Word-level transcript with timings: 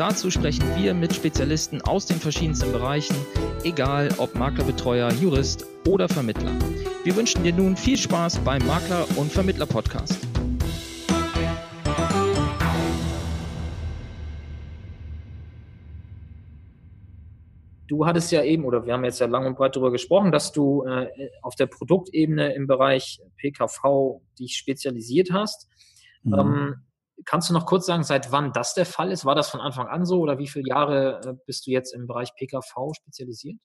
Dazu 0.00 0.30
sprechen 0.30 0.64
wir 0.76 0.94
mit 0.94 1.14
Spezialisten 1.14 1.82
aus 1.82 2.06
den 2.06 2.16
verschiedensten 2.16 2.72
Bereichen, 2.72 3.14
egal 3.64 4.08
ob 4.16 4.34
Maklerbetreuer, 4.34 5.12
Jurist 5.12 5.66
oder 5.86 6.08
Vermittler. 6.08 6.52
Wir 7.04 7.14
wünschen 7.16 7.44
dir 7.44 7.52
nun 7.52 7.76
viel 7.76 7.98
Spaß 7.98 8.38
beim 8.38 8.66
Makler- 8.66 9.06
und 9.18 9.30
Vermittler-Podcast. 9.30 10.26
Du 17.86 18.06
hattest 18.06 18.32
ja 18.32 18.42
eben, 18.42 18.64
oder 18.64 18.86
wir 18.86 18.94
haben 18.94 19.04
jetzt 19.04 19.20
ja 19.20 19.26
lang 19.26 19.44
und 19.44 19.58
breit 19.58 19.76
darüber 19.76 19.92
gesprochen, 19.92 20.32
dass 20.32 20.50
du 20.50 20.82
äh, 20.84 21.10
auf 21.42 21.56
der 21.56 21.66
Produktebene 21.66 22.54
im 22.54 22.66
Bereich 22.66 23.20
PKV 23.36 24.22
dich 24.38 24.56
spezialisiert 24.56 25.30
hast. 25.30 25.68
Mhm. 26.22 26.38
Ähm, 26.38 26.89
Kannst 27.24 27.50
du 27.50 27.54
noch 27.54 27.66
kurz 27.66 27.86
sagen, 27.86 28.02
seit 28.02 28.32
wann 28.32 28.52
das 28.52 28.74
der 28.74 28.86
Fall 28.86 29.10
ist? 29.12 29.24
War 29.24 29.34
das 29.34 29.50
von 29.50 29.60
Anfang 29.60 29.88
an 29.88 30.04
so 30.04 30.20
oder 30.20 30.38
wie 30.38 30.48
viele 30.48 30.68
Jahre 30.68 31.20
äh, 31.24 31.34
bist 31.46 31.66
du 31.66 31.70
jetzt 31.70 31.94
im 31.94 32.06
Bereich 32.06 32.34
PKV 32.34 32.92
spezialisiert? 32.94 33.58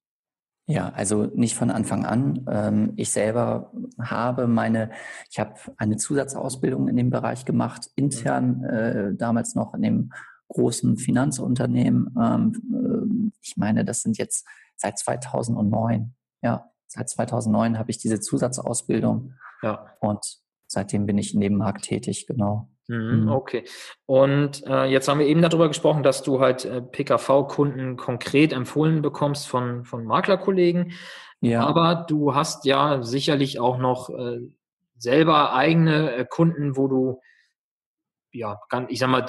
Ja, 0.68 0.90
also 0.90 1.26
nicht 1.26 1.56
von 1.56 1.70
Anfang 1.70 2.06
an. 2.06 2.46
Ähm, 2.50 2.94
ich 2.96 3.12
selber 3.12 3.72
habe 4.02 4.48
meine, 4.48 4.92
ich 5.30 5.40
habe 5.40 5.54
eine 5.78 5.98
Zusatzausbildung 5.98 6.88
in 6.88 6.98
dem 6.98 7.12
Bereich 7.12 7.46
gemacht, 7.46 7.90
intern, 7.96 8.64
äh, 8.64 9.16
damals 9.16 9.54
noch 9.54 9.76
in 9.76 9.84
dem 9.84 10.14
großen 10.48 10.98
Finanzunternehmen. 10.98 12.16
Ähm, 12.20 13.32
äh, 13.32 13.32
ich 13.42 13.58
meine, 13.58 13.86
das 13.86 14.02
sind 14.02 14.18
jetzt 14.18 14.48
seit 14.76 14.98
2009. 14.98 16.16
Ja, 16.42 16.72
seit 16.88 17.10
2009 17.10 17.78
habe 17.78 17.92
ich 17.92 18.00
diese 18.00 18.20
Zusatzausbildung. 18.20 19.34
Ja. 19.62 19.86
Und 20.00 20.40
seitdem 20.68 21.06
bin 21.06 21.20
ich 21.20 21.36
in 21.36 21.42
dem 21.42 21.58
Markt 21.58 21.86
tätig, 21.86 22.26
genau. 22.26 22.70
Mhm, 22.88 23.24
mhm. 23.24 23.30
Okay. 23.30 23.64
Und 24.06 24.66
äh, 24.68 24.86
jetzt 24.86 25.08
haben 25.08 25.20
wir 25.20 25.28
eben 25.28 25.42
darüber 25.42 25.68
gesprochen, 25.68 26.04
dass 26.04 26.24
du 26.24 26.40
halt 26.40 26.66
äh, 26.66 26.82
PKV-Kunden 26.82 27.98
konkret 27.98 28.54
empfohlen 28.54 29.02
bekommst 29.02 29.48
von, 29.48 29.86
von 29.86 30.06
Maklerkollegen. 30.06 30.94
Ja. 31.42 31.66
Aber 31.66 32.06
du 32.08 32.36
hast 32.36 32.66
ja 32.66 33.04
sicherlich 33.04 33.60
auch 33.60 33.78
noch 33.78 34.10
äh, 34.10 34.40
selber 34.98 35.54
eigene 35.54 36.14
äh, 36.16 36.26
Kunden, 36.30 36.78
wo 36.78 36.88
du, 36.88 37.22
ja, 38.32 38.60
ich 38.88 39.00
sag 39.00 39.10
mal, 39.10 39.26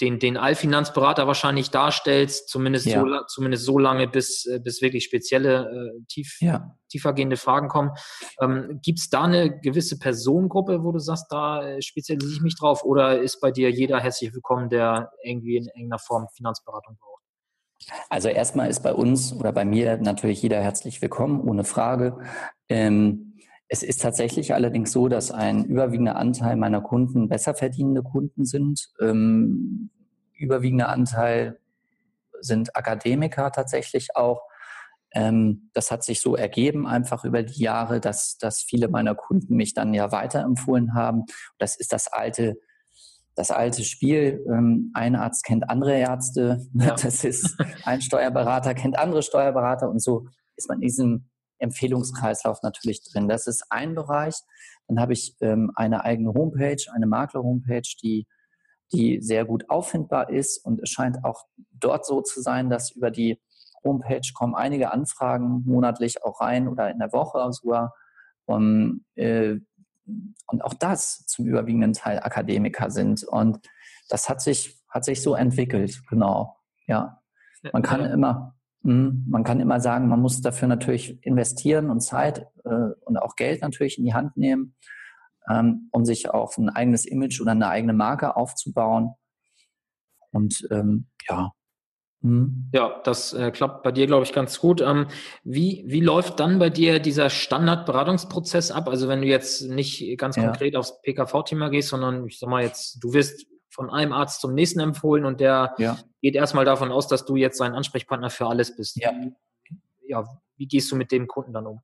den, 0.00 0.18
den 0.18 0.36
Allfinanzberater 0.36 1.26
wahrscheinlich 1.26 1.70
darstellst, 1.70 2.48
zumindest, 2.48 2.86
ja. 2.86 3.00
so, 3.00 3.24
zumindest 3.28 3.64
so 3.64 3.78
lange, 3.78 4.08
bis, 4.08 4.46
äh, 4.46 4.60
bis 4.60 4.82
wirklich 4.82 5.04
spezielle, 5.04 5.92
äh, 5.96 6.04
tief, 6.06 6.38
ja. 6.40 6.76
tiefergehende 6.88 7.36
Fragen 7.36 7.68
kommen. 7.68 7.90
Ähm, 8.40 8.80
Gibt 8.82 8.98
es 8.98 9.08
da 9.08 9.24
eine 9.24 9.60
gewisse 9.60 9.98
Personengruppe, 9.98 10.82
wo 10.82 10.92
du 10.92 10.98
sagst, 10.98 11.26
da 11.30 11.66
äh, 11.66 11.82
spezialisiere 11.82 12.32
ich 12.34 12.42
mich 12.42 12.56
drauf 12.58 12.84
oder 12.84 13.20
ist 13.20 13.40
bei 13.40 13.50
dir 13.50 13.70
jeder 13.70 14.00
herzlich 14.00 14.34
willkommen, 14.34 14.68
der 14.68 15.10
irgendwie 15.22 15.56
in 15.56 15.66
irgendeiner 15.66 15.98
Form 15.98 16.26
Finanzberatung 16.34 16.96
braucht? 16.98 17.22
Also 18.08 18.28
erstmal 18.28 18.68
ist 18.68 18.82
bei 18.82 18.92
uns 18.92 19.32
oder 19.32 19.52
bei 19.52 19.64
mir 19.64 19.98
natürlich 19.98 20.42
jeder 20.42 20.60
herzlich 20.60 21.02
willkommen, 21.02 21.40
ohne 21.40 21.64
Frage. 21.64 22.18
Ähm, 22.68 23.35
es 23.68 23.82
ist 23.82 24.00
tatsächlich 24.00 24.54
allerdings 24.54 24.92
so, 24.92 25.08
dass 25.08 25.30
ein 25.30 25.64
überwiegender 25.64 26.16
Anteil 26.16 26.56
meiner 26.56 26.80
Kunden 26.80 27.28
besser 27.28 27.54
verdienende 27.54 28.02
Kunden 28.02 28.44
sind. 28.44 28.88
Ähm, 29.00 29.90
überwiegender 30.34 30.88
Anteil 30.88 31.58
sind 32.40 32.76
Akademiker 32.76 33.50
tatsächlich 33.50 34.14
auch. 34.14 34.42
Ähm, 35.12 35.70
das 35.72 35.90
hat 35.90 36.04
sich 36.04 36.20
so 36.20 36.36
ergeben 36.36 36.86
einfach 36.86 37.24
über 37.24 37.42
die 37.42 37.60
Jahre, 37.60 38.00
dass, 38.00 38.38
dass 38.38 38.62
viele 38.62 38.88
meiner 38.88 39.14
Kunden 39.14 39.56
mich 39.56 39.74
dann 39.74 39.94
ja 39.94 40.12
weiterempfohlen 40.12 40.94
haben. 40.94 41.24
Das 41.58 41.76
ist 41.76 41.92
das 41.92 42.06
alte, 42.08 42.56
das 43.34 43.50
alte 43.50 43.82
Spiel. 43.82 44.44
Ähm, 44.48 44.92
ein 44.94 45.16
Arzt 45.16 45.44
kennt 45.44 45.68
andere 45.68 45.96
Ärzte. 45.96 46.66
Ja. 46.74 46.94
Das 47.02 47.24
ist 47.24 47.56
ein 47.84 48.00
Steuerberater 48.00 48.74
kennt 48.74 48.98
andere 48.98 49.22
Steuerberater 49.22 49.88
und 49.88 50.00
so 50.00 50.26
ist 50.56 50.68
man 50.68 50.78
in 50.78 50.82
diesem 50.82 51.28
Empfehlungskreislauf 51.58 52.62
natürlich 52.62 53.02
drin. 53.02 53.28
Das 53.28 53.46
ist 53.46 53.64
ein 53.70 53.94
Bereich. 53.94 54.34
Dann 54.88 55.00
habe 55.00 55.12
ich 55.12 55.36
ähm, 55.40 55.72
eine 55.74 56.04
eigene 56.04 56.32
Homepage, 56.34 56.82
eine 56.92 57.06
Makler-Homepage, 57.06 57.88
die, 58.02 58.26
die 58.92 59.20
sehr 59.20 59.44
gut 59.44 59.68
auffindbar 59.68 60.30
ist. 60.30 60.64
Und 60.64 60.80
es 60.82 60.90
scheint 60.90 61.24
auch 61.24 61.44
dort 61.72 62.06
so 62.06 62.20
zu 62.22 62.40
sein, 62.40 62.70
dass 62.70 62.90
über 62.90 63.10
die 63.10 63.40
Homepage 63.84 64.32
kommen 64.34 64.54
einige 64.54 64.92
Anfragen 64.92 65.62
monatlich 65.64 66.24
auch 66.24 66.40
rein 66.40 66.68
oder 66.68 66.90
in 66.90 66.98
der 66.98 67.12
Woche 67.12 67.52
sogar. 67.52 67.94
Und, 68.44 69.04
äh, 69.14 69.56
und 70.46 70.64
auch 70.64 70.74
das 70.74 71.26
zum 71.26 71.46
überwiegenden 71.46 71.92
Teil 71.92 72.20
Akademiker 72.20 72.90
sind. 72.90 73.24
Und 73.24 73.58
das 74.08 74.28
hat 74.28 74.40
sich, 74.40 74.78
hat 74.88 75.04
sich 75.04 75.22
so 75.22 75.34
entwickelt, 75.34 76.00
genau. 76.08 76.56
Ja. 76.86 77.20
Man 77.72 77.82
kann 77.82 78.04
immer, 78.04 78.55
man 78.86 79.42
kann 79.42 79.60
immer 79.60 79.80
sagen, 79.80 80.08
man 80.08 80.20
muss 80.20 80.40
dafür 80.40 80.68
natürlich 80.68 81.18
investieren 81.24 81.90
und 81.90 82.00
Zeit 82.00 82.46
äh, 82.64 82.92
und 83.00 83.16
auch 83.16 83.34
Geld 83.34 83.62
natürlich 83.62 83.98
in 83.98 84.04
die 84.04 84.14
Hand 84.14 84.36
nehmen, 84.36 84.76
ähm, 85.50 85.88
um 85.90 86.04
sich 86.04 86.30
auch 86.30 86.56
ein 86.56 86.68
eigenes 86.68 87.04
Image 87.04 87.40
oder 87.40 87.52
eine 87.52 87.68
eigene 87.68 87.92
Marke 87.92 88.36
aufzubauen. 88.36 89.14
Und 90.30 90.68
ähm, 90.70 91.08
ja. 91.28 91.50
Hm. 92.22 92.70
Ja, 92.72 93.00
das 93.04 93.32
äh, 93.32 93.50
klappt 93.50 93.82
bei 93.82 93.92
dir, 93.92 94.06
glaube 94.06 94.24
ich, 94.24 94.32
ganz 94.32 94.60
gut. 94.60 94.80
Ähm, 94.80 95.08
wie, 95.42 95.84
wie 95.86 96.00
läuft 96.00 96.38
dann 96.38 96.58
bei 96.58 96.70
dir 96.70 97.00
dieser 97.00 97.28
Standardberatungsprozess 97.28 98.70
ab? 98.70 98.88
Also 98.88 99.08
wenn 99.08 99.20
du 99.20 99.26
jetzt 99.26 99.62
nicht 99.62 100.16
ganz 100.16 100.36
konkret 100.36 100.74
ja. 100.74 100.78
aufs 100.78 101.00
PKV-Thema 101.02 101.70
gehst, 101.70 101.88
sondern 101.88 102.26
ich 102.26 102.38
sag 102.38 102.48
mal 102.48 102.62
jetzt, 102.62 103.02
du 103.02 103.12
wirst 103.12 103.46
von 103.70 103.90
einem 103.90 104.12
Arzt 104.12 104.40
zum 104.40 104.54
nächsten 104.54 104.80
empfohlen 104.80 105.24
und 105.24 105.40
der 105.40 105.74
ja. 105.78 105.98
geht 106.20 106.34
erstmal 106.34 106.64
davon 106.64 106.90
aus, 106.90 107.08
dass 107.08 107.24
du 107.24 107.36
jetzt 107.36 107.58
sein 107.58 107.74
Ansprechpartner 107.74 108.30
für 108.30 108.46
alles 108.46 108.74
bist. 108.76 108.96
Ja. 108.96 109.12
ja 110.06 110.24
wie 110.56 110.66
gehst 110.66 110.90
du 110.90 110.96
mit 110.96 111.12
dem 111.12 111.26
Kunden 111.26 111.52
dann 111.52 111.66
um? 111.66 111.80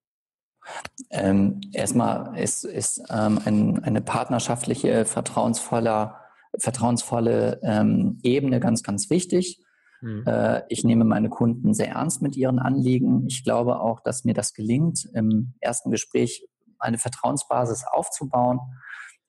Ähm, 1.10 1.60
erstmal 1.72 2.38
ist, 2.38 2.64
ist 2.64 3.02
ähm, 3.10 3.40
ein, 3.44 3.82
eine 3.82 4.00
partnerschaftliche, 4.00 5.04
vertrauensvolle, 5.04 6.14
vertrauensvolle 6.58 7.60
ähm, 7.62 8.18
Ebene 8.22 8.60
ganz, 8.60 8.82
ganz 8.82 9.10
wichtig. 9.10 9.62
Mhm. 10.00 10.24
Äh, 10.26 10.62
ich 10.68 10.84
nehme 10.84 11.04
meine 11.04 11.28
Kunden 11.28 11.74
sehr 11.74 11.90
ernst 11.90 12.22
mit 12.22 12.36
ihren 12.36 12.58
Anliegen. 12.58 13.26
Ich 13.26 13.44
glaube 13.44 13.80
auch, 13.80 14.00
dass 14.00 14.24
mir 14.24 14.34
das 14.34 14.52
gelingt, 14.52 15.08
im 15.14 15.54
ersten 15.60 15.90
Gespräch 15.90 16.46
eine 16.78 16.98
Vertrauensbasis 16.98 17.84
aufzubauen, 17.90 18.60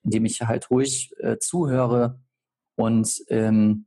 indem 0.02 0.24
ich 0.24 0.42
halt 0.42 0.70
ruhig 0.70 1.12
äh, 1.18 1.38
zuhöre, 1.38 2.20
und 2.76 3.22
ähm, 3.28 3.86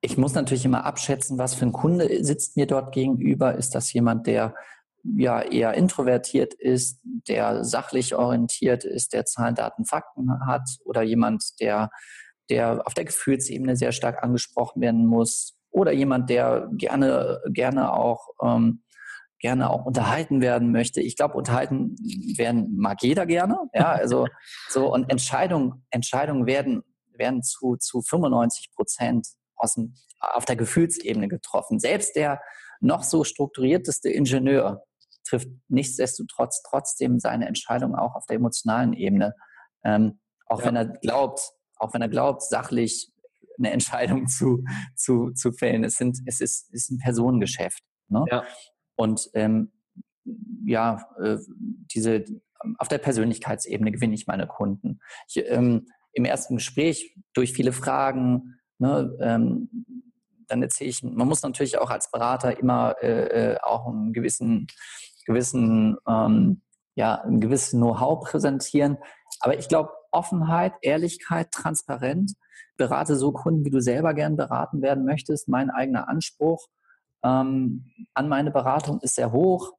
ich 0.00 0.16
muss 0.16 0.34
natürlich 0.34 0.64
immer 0.64 0.84
abschätzen, 0.84 1.38
was 1.38 1.54
für 1.54 1.66
ein 1.66 1.72
Kunde 1.72 2.22
sitzt 2.24 2.56
mir 2.56 2.66
dort 2.66 2.92
gegenüber. 2.92 3.54
Ist 3.54 3.74
das 3.74 3.92
jemand, 3.92 4.26
der 4.26 4.54
ja 5.16 5.40
eher 5.40 5.74
introvertiert 5.74 6.54
ist, 6.54 7.00
der 7.04 7.64
sachlich 7.64 8.14
orientiert 8.14 8.84
ist, 8.84 9.12
der 9.12 9.24
Zahlen, 9.24 9.54
Daten, 9.54 9.84
Fakten 9.84 10.30
hat 10.46 10.68
oder 10.84 11.02
jemand, 11.02 11.60
der, 11.60 11.90
der 12.50 12.82
auf 12.86 12.94
der 12.94 13.04
Gefühlsebene 13.04 13.76
sehr 13.76 13.92
stark 13.92 14.22
angesprochen 14.22 14.80
werden 14.80 15.06
muss 15.06 15.56
oder 15.70 15.92
jemand, 15.92 16.30
der 16.30 16.68
gerne, 16.72 17.40
gerne 17.48 17.92
auch 17.92 18.28
ähm, 18.42 18.82
gerne 19.38 19.70
auch 19.70 19.84
unterhalten 19.84 20.40
werden 20.40 20.72
möchte. 20.72 21.00
Ich 21.00 21.16
glaube, 21.16 21.34
unterhalten 21.34 21.96
werden 22.36 22.74
mag 22.76 23.02
jeder 23.02 23.26
gerne. 23.26 23.58
Ja, 23.74 23.92
also 23.92 24.26
so 24.68 24.92
und 24.92 25.10
Entscheidungen, 25.10 25.84
Entscheidungen 25.90 26.46
werden 26.46 26.82
werden 27.18 27.42
zu, 27.42 27.76
zu 27.76 28.02
95 28.02 28.72
Prozent 28.74 29.28
aus 29.56 29.74
dem, 29.74 29.94
auf 30.20 30.44
der 30.44 30.56
Gefühlsebene 30.56 31.28
getroffen. 31.28 31.78
Selbst 31.78 32.16
der 32.16 32.40
noch 32.80 33.02
so 33.02 33.24
strukturierteste 33.24 34.10
Ingenieur 34.10 34.84
trifft 35.24 35.48
nichtsdestotrotz 35.68 36.62
trotzdem 36.62 37.18
seine 37.18 37.46
Entscheidung 37.46 37.94
auch 37.94 38.14
auf 38.14 38.26
der 38.26 38.36
emotionalen 38.36 38.92
Ebene. 38.92 39.34
Ähm, 39.84 40.20
auch 40.46 40.60
ja. 40.60 40.66
wenn 40.66 40.76
er 40.76 40.86
glaubt, 40.86 41.52
auch 41.76 41.94
wenn 41.94 42.02
er 42.02 42.08
glaubt, 42.08 42.42
sachlich 42.42 43.12
eine 43.58 43.70
Entscheidung 43.70 44.26
zu, 44.28 44.64
zu, 44.94 45.30
zu 45.32 45.52
fällen. 45.52 45.84
Es, 45.84 45.96
sind, 45.96 46.18
es, 46.26 46.40
ist, 46.40 46.68
es 46.72 46.84
ist 46.84 46.90
ein 46.90 46.98
Personengeschäft. 46.98 47.82
Ne? 48.08 48.24
Ja. 48.30 48.44
Und 48.94 49.30
ähm, 49.34 49.72
ja, 50.64 51.06
äh, 51.22 51.38
diese 51.94 52.24
auf 52.78 52.88
der 52.88 52.98
Persönlichkeitsebene 52.98 53.92
gewinne 53.92 54.14
ich 54.14 54.26
meine 54.26 54.46
Kunden. 54.46 55.00
Ich, 55.28 55.44
ähm, 55.46 55.88
im 56.16 56.24
ersten 56.24 56.56
Gespräch 56.56 57.14
durch 57.34 57.52
viele 57.52 57.72
Fragen, 57.72 58.58
ne, 58.78 59.14
ähm, 59.20 59.68
dann 60.48 60.62
erzähle 60.62 60.90
ich, 60.90 61.02
man 61.02 61.28
muss 61.28 61.42
natürlich 61.42 61.78
auch 61.78 61.90
als 61.90 62.10
Berater 62.10 62.58
immer 62.58 62.96
äh, 63.02 63.52
äh, 63.52 63.58
auch 63.62 63.86
einen 63.86 64.12
gewissen, 64.12 64.66
gewissen 65.26 65.96
ähm, 66.08 66.62
ja, 66.94 67.20
ein 67.22 67.40
gewisses 67.40 67.72
Know-how 67.72 68.24
präsentieren. 68.24 68.96
Aber 69.40 69.58
ich 69.58 69.68
glaube, 69.68 69.90
Offenheit, 70.10 70.72
Ehrlichkeit, 70.80 71.50
Transparent, 71.50 72.32
berate 72.78 73.16
so 73.16 73.32
Kunden, 73.32 73.64
wie 73.66 73.70
du 73.70 73.80
selber 73.80 74.14
gern 74.14 74.36
beraten 74.36 74.80
werden 74.80 75.04
möchtest. 75.04 75.48
Mein 75.48 75.70
eigener 75.70 76.08
Anspruch 76.08 76.66
ähm, 77.22 77.90
an 78.14 78.28
meine 78.28 78.50
Beratung 78.50 79.00
ist 79.00 79.16
sehr 79.16 79.32
hoch. 79.32 79.72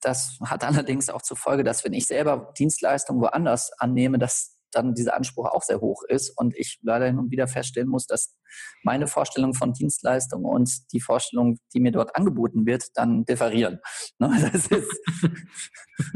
Das 0.00 0.38
hat 0.44 0.62
allerdings 0.68 1.10
auch 1.10 1.22
zur 1.22 1.36
Folge, 1.36 1.64
dass 1.64 1.84
wenn 1.84 1.94
ich 1.94 2.06
selber 2.06 2.52
Dienstleistungen 2.56 3.20
woanders 3.20 3.72
annehme, 3.78 4.20
dass 4.20 4.59
dann 4.72 4.94
dieser 4.94 5.14
Anspruch 5.14 5.46
auch 5.46 5.62
sehr 5.62 5.80
hoch 5.80 6.02
ist 6.08 6.30
und 6.30 6.56
ich 6.56 6.78
leider 6.82 7.06
hin 7.06 7.18
und 7.18 7.30
wieder 7.30 7.48
feststellen 7.48 7.88
muss, 7.88 8.06
dass 8.06 8.36
meine 8.82 9.06
Vorstellung 9.06 9.54
von 9.54 9.72
Dienstleistung 9.72 10.44
und 10.44 10.70
die 10.92 11.00
Vorstellung, 11.00 11.58
die 11.74 11.80
mir 11.80 11.92
dort 11.92 12.16
angeboten 12.16 12.66
wird, 12.66 12.88
dann 12.94 13.24
differieren. 13.24 13.80
Ne, 14.18 14.30
das 14.52 14.66
ist, 14.66 15.00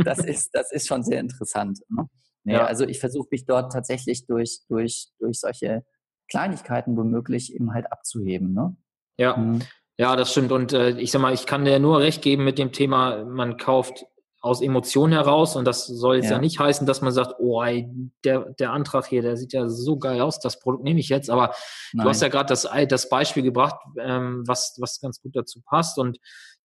das 0.04 0.18
ist, 0.18 0.50
das 0.54 0.72
ist 0.72 0.86
schon 0.86 1.02
sehr 1.02 1.20
interessant. 1.20 1.80
Ne? 1.88 2.08
Ja. 2.44 2.66
Also 2.66 2.84
ich 2.86 3.00
versuche 3.00 3.28
mich 3.30 3.46
dort 3.46 3.72
tatsächlich 3.72 4.26
durch, 4.26 4.60
durch, 4.68 5.08
durch 5.18 5.40
solche 5.40 5.84
Kleinigkeiten 6.28 6.96
womöglich 6.96 7.54
eben 7.54 7.72
halt 7.72 7.90
abzuheben. 7.90 8.52
Ne? 8.52 8.76
Ja. 9.18 9.36
Mhm. 9.36 9.62
Ja, 9.96 10.16
das 10.16 10.32
stimmt. 10.32 10.50
Und 10.50 10.72
äh, 10.72 10.98
ich 10.98 11.12
sag 11.12 11.22
mal, 11.22 11.32
ich 11.32 11.46
kann 11.46 11.64
dir 11.64 11.78
nur 11.78 12.00
recht 12.00 12.20
geben 12.20 12.44
mit 12.44 12.58
dem 12.58 12.72
Thema, 12.72 13.24
man 13.24 13.56
kauft 13.56 14.06
aus 14.44 14.60
Emotionen 14.60 15.14
heraus 15.14 15.56
und 15.56 15.64
das 15.64 15.86
soll 15.86 16.16
jetzt 16.16 16.26
ja. 16.26 16.32
ja, 16.32 16.38
nicht 16.38 16.58
heißen, 16.58 16.86
dass 16.86 17.00
man 17.00 17.12
sagt, 17.12 17.36
oh, 17.38 17.62
ey, 17.62 17.88
der, 18.24 18.50
der 18.58 18.72
Antrag 18.72 19.06
hier, 19.06 19.22
der 19.22 19.38
sieht 19.38 19.54
ja 19.54 19.68
so 19.68 19.96
geil 19.96 20.20
aus, 20.20 20.38
das 20.38 20.58
Produkt 20.58 20.84
nehme 20.84 21.00
ich 21.00 21.08
jetzt, 21.08 21.30
aber 21.30 21.54
Nein. 21.94 22.04
du 22.04 22.10
hast 22.10 22.20
ja 22.20 22.28
gerade 22.28 22.48
das, 22.48 22.68
das 22.88 23.08
Beispiel 23.08 23.42
gebracht, 23.42 23.76
ähm, 23.98 24.42
was, 24.46 24.76
was 24.80 25.00
ganz 25.00 25.22
gut 25.22 25.34
dazu 25.34 25.62
passt 25.64 25.98
und 25.98 26.18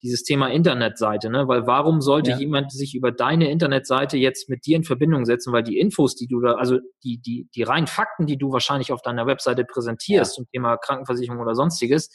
dieses 0.04 0.24
Thema 0.24 0.48
Internetseite, 0.48 1.30
ne? 1.30 1.48
weil 1.48 1.68
warum 1.68 2.02
sollte 2.02 2.32
ja. 2.32 2.38
jemand 2.38 2.74
sich 2.74 2.96
über 2.96 3.14
deine 3.14 3.50
Internetseite 3.50 4.18
jetzt 4.18 4.50
mit 4.50 4.66
dir 4.66 4.76
in 4.76 4.84
Verbindung 4.84 5.24
setzen, 5.24 5.54
weil 5.54 5.64
die 5.64 5.80
Infos, 5.80 6.16
die 6.16 6.28
du 6.28 6.42
da, 6.42 6.56
also 6.56 6.80
die, 7.06 7.22
die, 7.22 7.48
die 7.56 7.64
reinen 7.64 7.88
Fakten, 7.88 8.26
die 8.26 8.38
du 8.38 8.52
wahrscheinlich 8.52 8.92
auf 8.92 9.02
deiner 9.02 9.26
Webseite 9.26 9.64
präsentierst 9.64 10.34
ja. 10.34 10.36
zum 10.36 10.48
Thema 10.52 10.76
Krankenversicherung 10.76 11.40
oder 11.40 11.56
sonstiges, 11.56 12.10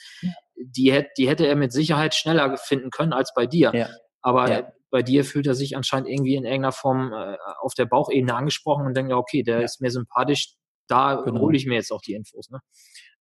die, 0.57 0.93
hätte, 0.93 1.09
die 1.17 1.27
hätte 1.27 1.47
er 1.47 1.57
mit 1.57 1.73
Sicherheit 1.73 2.15
schneller 2.15 2.59
finden 2.59 2.91
können 2.91 3.15
als 3.15 3.33
bei 3.35 3.47
dir. 3.47 3.73
Ja. 3.75 3.89
Aber 4.21 4.73
bei 4.95 5.03
dir 5.03 5.25
fühlt 5.25 5.49
er 5.49 5.57
sich 5.57 5.77
anscheinend 5.77 6.09
irgendwie 6.09 6.37
in 6.37 6.45
irgendeiner 6.45 6.71
Form 6.71 7.13
äh, 7.13 7.37
auf 7.61 7.75
der 7.75 7.85
Bauchebene 7.85 8.33
angesprochen 8.33 8.87
und 8.87 8.97
denkt, 8.97 9.11
ja, 9.11 9.17
okay, 9.17 9.43
der 9.43 9.59
ja. 9.59 9.65
ist 9.65 9.81
mir 9.81 9.91
sympathisch, 9.91 10.55
da 10.87 11.17
genau. 11.17 11.41
hole 11.41 11.57
ich 11.57 11.67
mir 11.67 11.75
jetzt 11.75 11.91
auch 11.91 12.01
die 12.01 12.13
Infos. 12.13 12.49
Ne? 12.49 12.61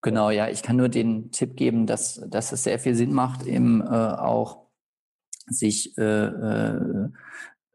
Genau, 0.02 0.28
ja, 0.28 0.48
ich 0.48 0.62
kann 0.62 0.76
nur 0.76 0.90
den 0.90 1.32
Tipp 1.32 1.56
geben, 1.56 1.86
dass, 1.86 2.22
dass 2.28 2.52
es 2.52 2.64
sehr 2.64 2.78
viel 2.78 2.94
Sinn 2.94 3.14
macht, 3.14 3.46
eben 3.46 3.80
äh, 3.80 3.86
auch 3.86 4.66
sich 5.46 5.96
äh, 5.96 6.26
äh, 6.26 7.08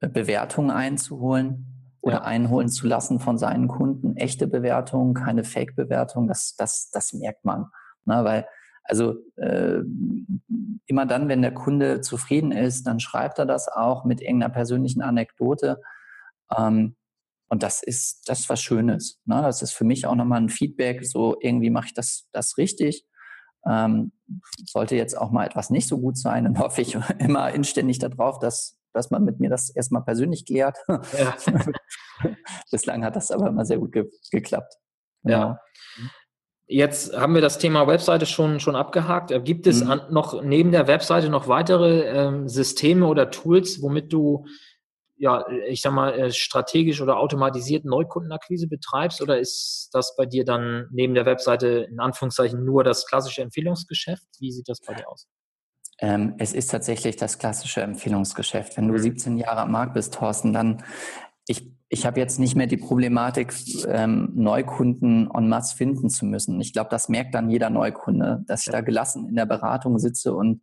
Bewertungen 0.01 0.69
einzuholen 0.69 1.97
oder 2.01 2.17
ja. 2.17 2.21
einholen 2.21 2.69
zu 2.69 2.85
lassen 2.85 3.19
von 3.19 3.39
seinen 3.39 3.67
Kunden. 3.67 4.15
Echte 4.15 4.45
Bewertungen, 4.45 5.15
keine 5.15 5.43
Fake-Bewertungen, 5.43 6.27
das, 6.27 6.55
das, 6.55 6.91
das 6.91 7.13
merkt 7.13 7.45
man. 7.45 7.65
Ne? 8.05 8.23
Weil 8.23 8.47
also 8.87 9.15
äh, 9.35 9.81
immer 10.85 11.05
dann, 11.05 11.27
wenn 11.27 11.41
der 11.41 11.53
Kunde 11.53 12.01
zufrieden 12.01 12.51
ist, 12.51 12.87
dann 12.87 12.99
schreibt 12.99 13.37
er 13.39 13.45
das 13.45 13.67
auch 13.67 14.05
mit 14.05 14.21
irgendeiner 14.21 14.53
persönlichen 14.53 15.01
Anekdote. 15.01 15.81
Ähm, 16.57 16.95
und 17.49 17.63
das 17.63 17.83
ist 17.83 18.27
das 18.27 18.41
ist 18.41 18.49
was 18.49 18.61
Schönes. 18.61 19.19
Ne? 19.25 19.41
Das 19.41 19.61
ist 19.61 19.73
für 19.73 19.85
mich 19.85 20.05
auch 20.05 20.15
nochmal 20.15 20.41
ein 20.41 20.49
Feedback. 20.49 21.05
So 21.05 21.37
irgendwie 21.39 21.69
mache 21.69 21.87
ich 21.87 21.93
das, 21.93 22.27
das 22.31 22.57
richtig. 22.57 23.05
Ähm, 23.65 24.13
sollte 24.65 24.95
jetzt 24.95 25.17
auch 25.17 25.31
mal 25.31 25.45
etwas 25.45 25.69
nicht 25.69 25.87
so 25.87 25.99
gut 25.99 26.17
sein, 26.17 26.45
dann 26.45 26.59
hoffe 26.59 26.81
ich 26.81 26.97
immer 27.19 27.51
inständig 27.51 27.99
darauf, 27.99 28.39
dass, 28.39 28.77
dass 28.93 29.11
man 29.11 29.25
mit 29.25 29.39
mir 29.39 29.49
das 29.49 29.69
erstmal 29.69 30.03
persönlich 30.03 30.45
klärt. 30.45 30.77
Ja. 30.87 31.35
Bislang 32.71 33.03
hat 33.03 33.15
das 33.15 33.31
aber 33.31 33.47
immer 33.47 33.65
sehr 33.65 33.77
gut 33.77 33.91
ge 33.91 34.09
geklappt. 34.31 34.77
Genau. 35.23 35.39
Ja. 35.39 35.59
Jetzt 36.69 37.15
haben 37.15 37.33
wir 37.33 37.41
das 37.41 37.59
Thema 37.59 37.87
Webseite 37.87 38.25
schon, 38.25 38.59
schon 38.59 38.75
abgehakt. 38.75 39.31
Äh, 39.31 39.39
gibt 39.39 39.67
es 39.67 39.83
mhm. 39.83 39.91
an, 39.91 40.01
noch 40.09 40.41
neben 40.43 40.71
der 40.71 40.87
Webseite 40.87 41.29
noch 41.29 41.47
weitere 41.47 42.01
ähm, 42.01 42.49
Systeme 42.49 43.07
oder 43.07 43.31
Tools, 43.31 43.81
womit 43.81 44.11
du, 44.11 44.45
ja, 45.15 45.45
ich 45.69 45.81
sag 45.81 45.93
mal, 45.93 46.13
äh, 46.13 46.31
strategisch 46.31 47.01
oder 47.01 47.19
automatisiert 47.19 47.85
Neukundenakquise 47.85 48.67
betreibst? 48.67 49.21
Oder 49.21 49.39
ist 49.39 49.89
das 49.93 50.15
bei 50.17 50.25
dir 50.25 50.43
dann 50.43 50.87
neben 50.91 51.13
der 51.13 51.25
Webseite 51.25 51.87
in 51.89 52.01
Anführungszeichen 52.01 52.65
nur 52.65 52.83
das 52.83 53.05
klassische 53.05 53.41
Empfehlungsgeschäft? 53.41 54.27
Wie 54.39 54.51
sieht 54.51 54.67
das 54.67 54.81
bei 54.81 54.93
dir 54.93 55.09
aus? 55.09 55.25
Ähm, 55.99 56.35
es 56.37 56.51
ist 56.51 56.69
tatsächlich 56.69 57.15
das 57.15 57.39
klassische 57.39 57.81
Empfehlungsgeschäft. 57.81 58.75
Wenn 58.75 58.89
du 58.89 58.99
17 58.99 59.33
mhm. 59.33 59.39
Jahre 59.39 59.61
am 59.61 59.71
Markt 59.71 59.93
bist, 59.93 60.13
Thorsten, 60.13 60.51
dann 60.51 60.83
ich 61.47 61.76
ich 61.89 62.05
habe 62.05 62.19
jetzt 62.19 62.39
nicht 62.39 62.55
mehr 62.55 62.67
die 62.67 62.77
Problematik, 62.77 63.53
ähm, 63.87 64.31
Neukunden 64.35 65.29
en 65.33 65.47
masse 65.47 65.75
finden 65.75 66.09
zu 66.09 66.25
müssen. 66.25 66.59
Ich 66.59 66.73
glaube, 66.73 66.89
das 66.89 67.07
merkt 67.07 67.33
dann 67.33 67.49
jeder 67.49 67.69
Neukunde, 67.69 68.43
dass 68.47 68.67
ich 68.67 68.73
da 68.73 68.81
gelassen 68.81 69.29
in 69.29 69.35
der 69.35 69.45
Beratung 69.45 69.97
sitze 69.97 70.35
und 70.35 70.61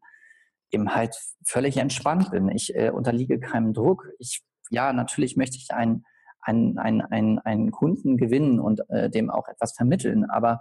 eben 0.71 0.95
halt 0.95 1.17
völlig 1.47 1.79
entspannt 1.79 2.31
bin. 2.31 2.51
Ich 2.51 2.75
äh, 2.75 2.91
unterliege 2.91 3.41
keinem 3.41 3.73
Druck. 3.73 4.09
Ich, 4.19 4.43
ja, 4.71 4.93
natürlich 4.93 5.37
möchte 5.37 5.57
ich 5.57 5.71
einen, 5.73 6.05
einen, 6.43 6.79
einen, 6.79 7.01
einen, 7.01 7.39
einen 7.39 7.71
Kunden 7.71 8.19
gewinnen 8.19 8.61
und 8.61 8.83
äh, 8.91 9.09
dem 9.09 9.31
auch 9.31 9.49
etwas 9.49 9.73
vermitteln, 9.73 10.25
aber 10.29 10.61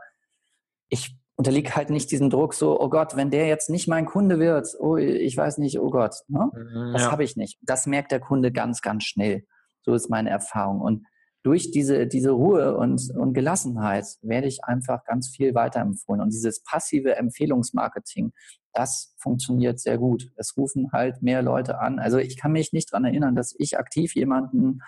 ich 0.88 1.18
unterliege 1.36 1.76
halt 1.76 1.90
nicht 1.90 2.12
diesem 2.12 2.30
Druck 2.30 2.54
so, 2.54 2.80
oh 2.80 2.90
Gott, 2.90 3.16
wenn 3.18 3.32
der 3.32 3.48
jetzt 3.48 3.70
nicht 3.70 3.88
mein 3.88 4.06
Kunde 4.06 4.40
wird, 4.40 4.68
oh, 4.80 4.98
ich 4.98 5.36
weiß 5.36 5.58
nicht, 5.58 5.80
oh 5.80 5.90
Gott. 5.90 6.16
Ne? 6.28 6.52
Mhm, 6.54 6.94
das 6.94 7.04
ja. 7.04 7.12
habe 7.12 7.24
ich 7.24 7.36
nicht. 7.36 7.60
Das 7.64 7.88
merkt 7.88 8.12
der 8.12 8.20
Kunde 8.20 8.52
ganz, 8.52 8.82
ganz 8.82 9.04
schnell. 9.04 9.46
So 9.84 9.94
ist 9.94 10.10
meine 10.10 10.30
Erfahrung. 10.30 10.82
Und 10.82 11.06
durch 11.44 11.72
diese, 11.72 12.08
diese 12.08 12.32
Ruhe 12.32 12.78
und, 12.78 13.12
und 13.16 13.34
Gelassenheit 13.34 14.06
werde 14.22 14.48
ich 14.48 14.64
einfach 14.64 15.04
ganz 15.04 15.30
viel 15.30 15.54
weiterempfohlen. 15.54 16.22
Und 16.22 16.32
dieses 16.32 16.64
passive 16.64 17.18
Empfehlungsmarketing, 17.18 18.32
das 18.72 19.14
funktioniert 19.20 19.80
sehr 19.80 19.98
gut. 19.98 20.32
Es 20.38 20.56
rufen 20.56 20.92
halt 20.94 21.22
mehr 21.22 21.42
Leute 21.42 21.80
an. 21.80 22.00
Also 22.00 22.18
ich 22.18 22.38
kann 22.38 22.54
mich 22.54 22.72
nicht 22.72 22.92
daran 22.94 23.06
erinnern, 23.06 23.36
dass 23.36 23.54
ich 23.58 23.78
aktiv 23.78 24.16
jemanden 24.16 24.80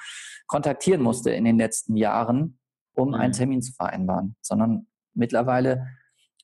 kontaktieren 0.47 1.01
musste 1.01 1.31
in 1.31 1.43
den 1.43 1.57
letzten 1.57 1.97
Jahren, 1.97 2.57
um 2.93 3.13
einen 3.13 3.31
mhm. 3.31 3.37
Termin 3.37 3.61
zu 3.61 3.73
vereinbaren, 3.73 4.37
sondern 4.41 4.87
mittlerweile, 5.13 5.87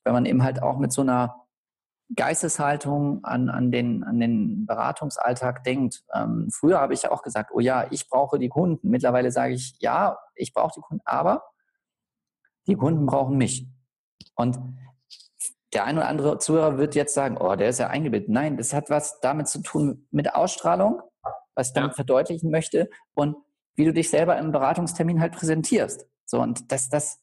wenn 0.04 0.12
man 0.12 0.26
eben 0.26 0.42
halt 0.42 0.62
auch 0.62 0.78
mit 0.78 0.92
so 0.92 1.00
einer 1.00 1.41
Geisteshaltung 2.14 3.24
an, 3.24 3.48
an, 3.48 3.70
den, 3.70 4.04
an 4.04 4.20
den 4.20 4.66
Beratungsalltag 4.66 5.64
denkt. 5.64 6.04
Ähm, 6.14 6.48
früher 6.52 6.80
habe 6.80 6.94
ich 6.94 7.08
auch 7.08 7.22
gesagt, 7.22 7.50
oh 7.52 7.60
ja, 7.60 7.86
ich 7.90 8.08
brauche 8.08 8.38
die 8.38 8.48
Kunden. 8.48 8.90
Mittlerweile 8.90 9.30
sage 9.30 9.54
ich, 9.54 9.76
ja, 9.80 10.18
ich 10.34 10.52
brauche 10.52 10.72
die 10.76 10.80
Kunden, 10.80 11.02
aber 11.04 11.44
die 12.66 12.76
Kunden 12.76 13.06
brauchen 13.06 13.36
mich. 13.38 13.66
Und 14.34 14.58
der 15.72 15.84
ein 15.84 15.96
oder 15.96 16.08
andere 16.08 16.38
Zuhörer 16.38 16.78
wird 16.78 16.94
jetzt 16.94 17.14
sagen, 17.14 17.38
oh, 17.38 17.56
der 17.56 17.70
ist 17.70 17.78
ja 17.78 17.88
eingebildet. 17.88 18.28
Nein, 18.28 18.56
das 18.56 18.74
hat 18.74 18.90
was 18.90 19.20
damit 19.20 19.48
zu 19.48 19.62
tun 19.62 20.06
mit 20.10 20.34
Ausstrahlung, 20.34 21.00
was 21.54 21.68
ich 21.68 21.74
damit 21.74 21.92
ja. 21.92 21.96
verdeutlichen 21.96 22.50
möchte 22.50 22.90
und 23.14 23.36
wie 23.74 23.84
du 23.84 23.92
dich 23.92 24.10
selber 24.10 24.38
im 24.38 24.52
Beratungstermin 24.52 25.20
halt 25.20 25.32
präsentierst. 25.32 26.06
So, 26.26 26.40
und 26.40 26.70
das, 26.70 26.90
das, 26.90 27.20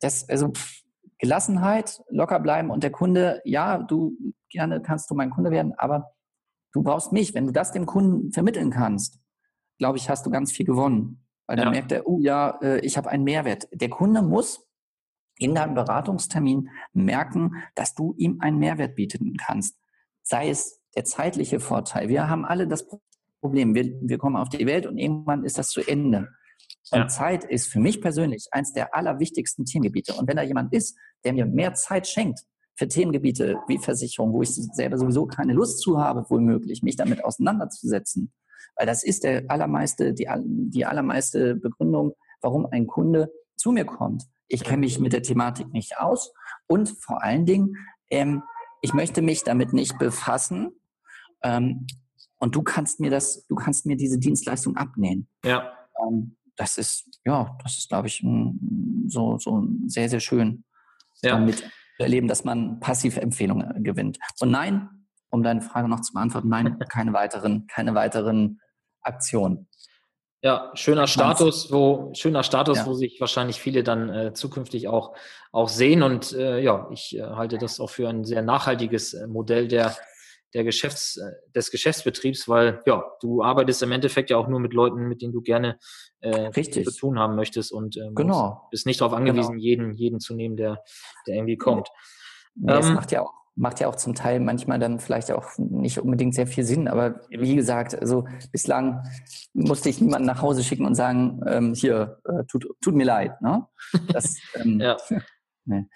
das, 0.00 0.28
also, 0.28 0.50
pff, 0.50 0.82
Gelassenheit, 1.18 2.02
locker 2.08 2.40
bleiben 2.40 2.70
und 2.70 2.82
der 2.82 2.92
Kunde, 2.92 3.40
ja, 3.44 3.78
du 3.78 4.16
gerne 4.50 4.80
kannst 4.80 5.10
du 5.10 5.14
mein 5.14 5.30
Kunde 5.30 5.50
werden, 5.50 5.74
aber 5.76 6.12
du 6.72 6.82
brauchst 6.82 7.12
mich. 7.12 7.34
Wenn 7.34 7.46
du 7.46 7.52
das 7.52 7.72
dem 7.72 7.86
Kunden 7.86 8.32
vermitteln 8.32 8.70
kannst, 8.70 9.18
glaube 9.78 9.98
ich, 9.98 10.08
hast 10.08 10.26
du 10.26 10.30
ganz 10.30 10.52
viel 10.52 10.66
gewonnen. 10.66 11.24
Weil 11.46 11.56
dann 11.56 11.66
ja. 11.66 11.70
merkt 11.72 11.92
er, 11.92 12.06
oh 12.06 12.18
ja, 12.20 12.58
äh, 12.60 12.80
ich 12.80 12.96
habe 12.96 13.08
einen 13.08 13.24
Mehrwert. 13.24 13.68
Der 13.72 13.88
Kunde 13.88 14.22
muss 14.22 14.66
in 15.38 15.54
deinem 15.54 15.74
Beratungstermin 15.74 16.68
merken, 16.92 17.52
dass 17.74 17.94
du 17.94 18.14
ihm 18.18 18.40
einen 18.40 18.58
Mehrwert 18.58 18.96
bieten 18.96 19.36
kannst. 19.36 19.78
Sei 20.22 20.50
es 20.50 20.82
der 20.94 21.04
zeitliche 21.04 21.60
Vorteil. 21.60 22.08
Wir 22.08 22.28
haben 22.28 22.44
alle 22.44 22.68
das 22.68 22.86
Problem, 23.40 23.74
wir, 23.74 23.84
wir 24.02 24.18
kommen 24.18 24.36
auf 24.36 24.48
die 24.48 24.66
Welt 24.66 24.86
und 24.86 24.98
irgendwann 24.98 25.44
ist 25.44 25.58
das 25.58 25.70
zu 25.70 25.80
Ende. 25.80 26.28
Und 26.90 27.00
ja. 27.00 27.08
Zeit 27.08 27.44
ist 27.44 27.68
für 27.68 27.80
mich 27.80 28.00
persönlich 28.00 28.48
eins 28.50 28.72
der 28.72 28.94
allerwichtigsten 28.94 29.64
Themengebiete. 29.64 30.14
Und 30.14 30.28
wenn 30.28 30.36
da 30.36 30.42
jemand 30.42 30.72
ist, 30.72 30.96
der 31.24 31.32
mir 31.32 31.46
mehr 31.46 31.74
Zeit 31.74 32.06
schenkt 32.06 32.40
für 32.76 32.88
Themengebiete 32.88 33.58
wie 33.66 33.78
Versicherung, 33.78 34.32
wo 34.32 34.42
ich 34.42 34.54
selber 34.54 34.98
sowieso 34.98 35.26
keine 35.26 35.52
Lust 35.52 35.80
zu 35.80 35.98
habe, 35.98 36.24
womöglich, 36.28 36.82
mich 36.82 36.96
damit 36.96 37.24
auseinanderzusetzen, 37.24 38.32
weil 38.76 38.86
das 38.86 39.02
ist 39.02 39.24
der 39.24 39.44
allermeiste, 39.48 40.14
die, 40.14 40.28
die 40.44 40.86
allermeiste 40.86 41.56
Begründung, 41.56 42.14
warum 42.40 42.66
ein 42.66 42.86
Kunde 42.86 43.32
zu 43.56 43.72
mir 43.72 43.84
kommt. 43.84 44.24
Ich 44.46 44.64
kenne 44.64 44.78
mich 44.78 44.98
mit 45.00 45.12
der 45.12 45.22
Thematik 45.22 45.72
nicht 45.72 45.98
aus 45.98 46.32
und 46.68 46.88
vor 46.88 47.22
allen 47.22 47.44
Dingen, 47.44 47.76
ähm, 48.10 48.42
ich 48.80 48.94
möchte 48.94 49.20
mich 49.22 49.42
damit 49.42 49.72
nicht 49.72 49.98
befassen. 49.98 50.70
Ähm, 51.42 51.86
und 52.38 52.54
du 52.54 52.62
kannst 52.62 53.00
mir 53.00 53.10
das, 53.10 53.44
du 53.48 53.56
kannst 53.56 53.84
mir 53.84 53.96
diese 53.96 54.18
Dienstleistung 54.18 54.76
abnehmen. 54.76 55.28
Ja. 55.44 55.72
Ähm, 56.00 56.36
das 56.58 56.76
ist, 56.76 57.08
ja, 57.24 57.56
das 57.62 57.78
ist, 57.78 57.88
glaube 57.88 58.08
ich, 58.08 58.24
so, 59.06 59.38
so 59.38 59.66
sehr, 59.86 60.08
sehr 60.08 60.20
schön, 60.20 60.64
ja. 61.22 61.32
damit 61.32 61.58
zu 61.58 61.64
erleben, 62.02 62.28
dass 62.28 62.44
man 62.44 62.80
passive 62.80 63.20
Empfehlungen 63.20 63.82
gewinnt. 63.82 64.18
Und 64.40 64.50
nein, 64.50 64.88
um 65.30 65.42
deine 65.42 65.62
Frage 65.62 65.88
noch 65.88 66.00
zu 66.00 66.12
beantworten, 66.12 66.48
nein, 66.48 66.78
keine 66.90 67.12
weiteren, 67.12 67.66
keine 67.68 67.94
weiteren 67.94 68.60
Aktionen. 69.00 69.68
Ja, 70.40 70.70
schöner 70.74 71.08
Status, 71.08 71.72
wo 71.72 72.12
schöner 72.14 72.44
Status, 72.44 72.78
ja. 72.78 72.86
wo 72.86 72.94
sich 72.94 73.20
wahrscheinlich 73.20 73.58
viele 73.58 73.82
dann 73.82 74.08
äh, 74.08 74.32
zukünftig 74.34 74.86
auch 74.86 75.16
auch 75.50 75.68
sehen 75.68 76.04
und 76.04 76.32
äh, 76.32 76.60
ja, 76.60 76.88
ich 76.92 77.16
äh, 77.16 77.22
halte 77.22 77.58
das 77.58 77.80
auch 77.80 77.90
für 77.90 78.08
ein 78.08 78.24
sehr 78.24 78.42
nachhaltiges 78.42 79.14
äh, 79.14 79.26
Modell 79.26 79.66
der 79.66 79.96
der 80.54 80.64
Geschäfts 80.64 81.16
äh, 81.16 81.32
des 81.54 81.70
Geschäftsbetriebs, 81.70 82.48
weil 82.48 82.82
ja, 82.86 83.04
du 83.20 83.42
arbeitest 83.42 83.82
im 83.82 83.92
Endeffekt 83.92 84.30
ja 84.30 84.36
auch 84.36 84.48
nur 84.48 84.60
mit 84.60 84.72
Leuten, 84.72 85.08
mit 85.08 85.22
denen 85.22 85.32
du 85.32 85.42
gerne 85.42 85.78
äh, 86.20 86.50
zu 86.52 86.90
tun 86.92 87.18
haben 87.18 87.36
möchtest 87.36 87.72
und 87.72 87.96
ähm, 87.96 88.14
genau. 88.14 88.68
bist 88.70 88.86
nicht 88.86 89.00
darauf 89.00 89.14
angewiesen, 89.14 89.52
genau. 89.52 89.62
jeden 89.62 89.92
jeden 89.94 90.20
zu 90.20 90.34
nehmen, 90.34 90.56
der 90.56 90.82
der 91.26 91.36
irgendwie 91.36 91.56
kommt. 91.56 91.88
Nee, 92.54 92.72
ähm, 92.72 92.78
das 92.78 92.90
macht 92.90 93.12
ja 93.12 93.22
auch 93.22 93.38
macht 93.58 93.80
ja 93.80 93.88
auch 93.88 93.96
zum 93.96 94.14
Teil 94.14 94.38
manchmal 94.38 94.78
dann 94.78 95.00
vielleicht 95.00 95.32
auch 95.32 95.50
nicht 95.58 95.98
unbedingt 95.98 96.34
sehr 96.34 96.46
viel 96.46 96.64
Sinn. 96.64 96.86
Aber 96.86 97.20
wie 97.28 97.56
gesagt, 97.56 98.00
also 98.00 98.24
bislang 98.52 99.02
musste 99.52 99.88
ich 99.88 100.00
niemanden 100.00 100.26
nach 100.26 100.42
Hause 100.42 100.62
schicken 100.62 100.86
und 100.86 100.94
sagen, 100.94 101.40
ähm, 101.46 101.74
hier, 101.74 102.20
äh, 102.24 102.44
tut, 102.44 102.68
tut 102.80 102.94
mir 102.94 103.04
leid. 103.04 103.40
Ne? 103.42 103.66
Das, 104.12 104.36
ähm, 104.54 104.78
ja. 104.80 104.96
ne. 105.64 105.88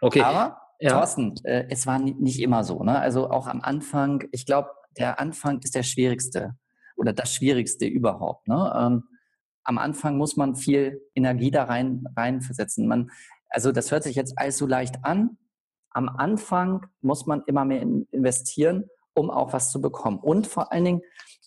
Okay. 0.00 0.22
Aber, 0.22 0.61
ja. 0.82 0.90
Thorsten, 0.90 1.34
äh, 1.44 1.66
es 1.70 1.86
war 1.86 1.98
nicht 1.98 2.40
immer 2.40 2.64
so. 2.64 2.82
Ne? 2.82 2.98
Also 2.98 3.30
auch 3.30 3.46
am 3.46 3.60
Anfang, 3.60 4.24
ich 4.32 4.46
glaube, 4.46 4.70
der 4.98 5.20
Anfang 5.20 5.60
ist 5.60 5.74
der 5.74 5.82
schwierigste 5.82 6.56
oder 6.96 7.12
das 7.12 7.32
Schwierigste 7.34 7.86
überhaupt. 7.86 8.48
Ne? 8.48 8.72
Ähm, 8.76 9.04
am 9.64 9.78
Anfang 9.78 10.16
muss 10.16 10.36
man 10.36 10.56
viel 10.56 11.00
Energie 11.14 11.50
da 11.50 11.64
rein 11.64 12.04
reinversetzen. 12.16 12.86
Man, 12.88 13.10
also 13.48 13.70
das 13.70 13.90
hört 13.92 14.02
sich 14.02 14.16
jetzt 14.16 14.38
alles 14.38 14.58
so 14.58 14.66
leicht 14.66 15.04
an, 15.04 15.38
am 15.90 16.08
Anfang 16.08 16.86
muss 17.00 17.26
man 17.26 17.42
immer 17.46 17.64
mehr 17.64 17.82
investieren, 17.82 18.88
um 19.14 19.30
auch 19.30 19.52
was 19.52 19.70
zu 19.70 19.80
bekommen. 19.80 20.18
Und 20.18 20.46
vor 20.46 20.72
allen 20.72 20.84
Dingen, 20.84 21.02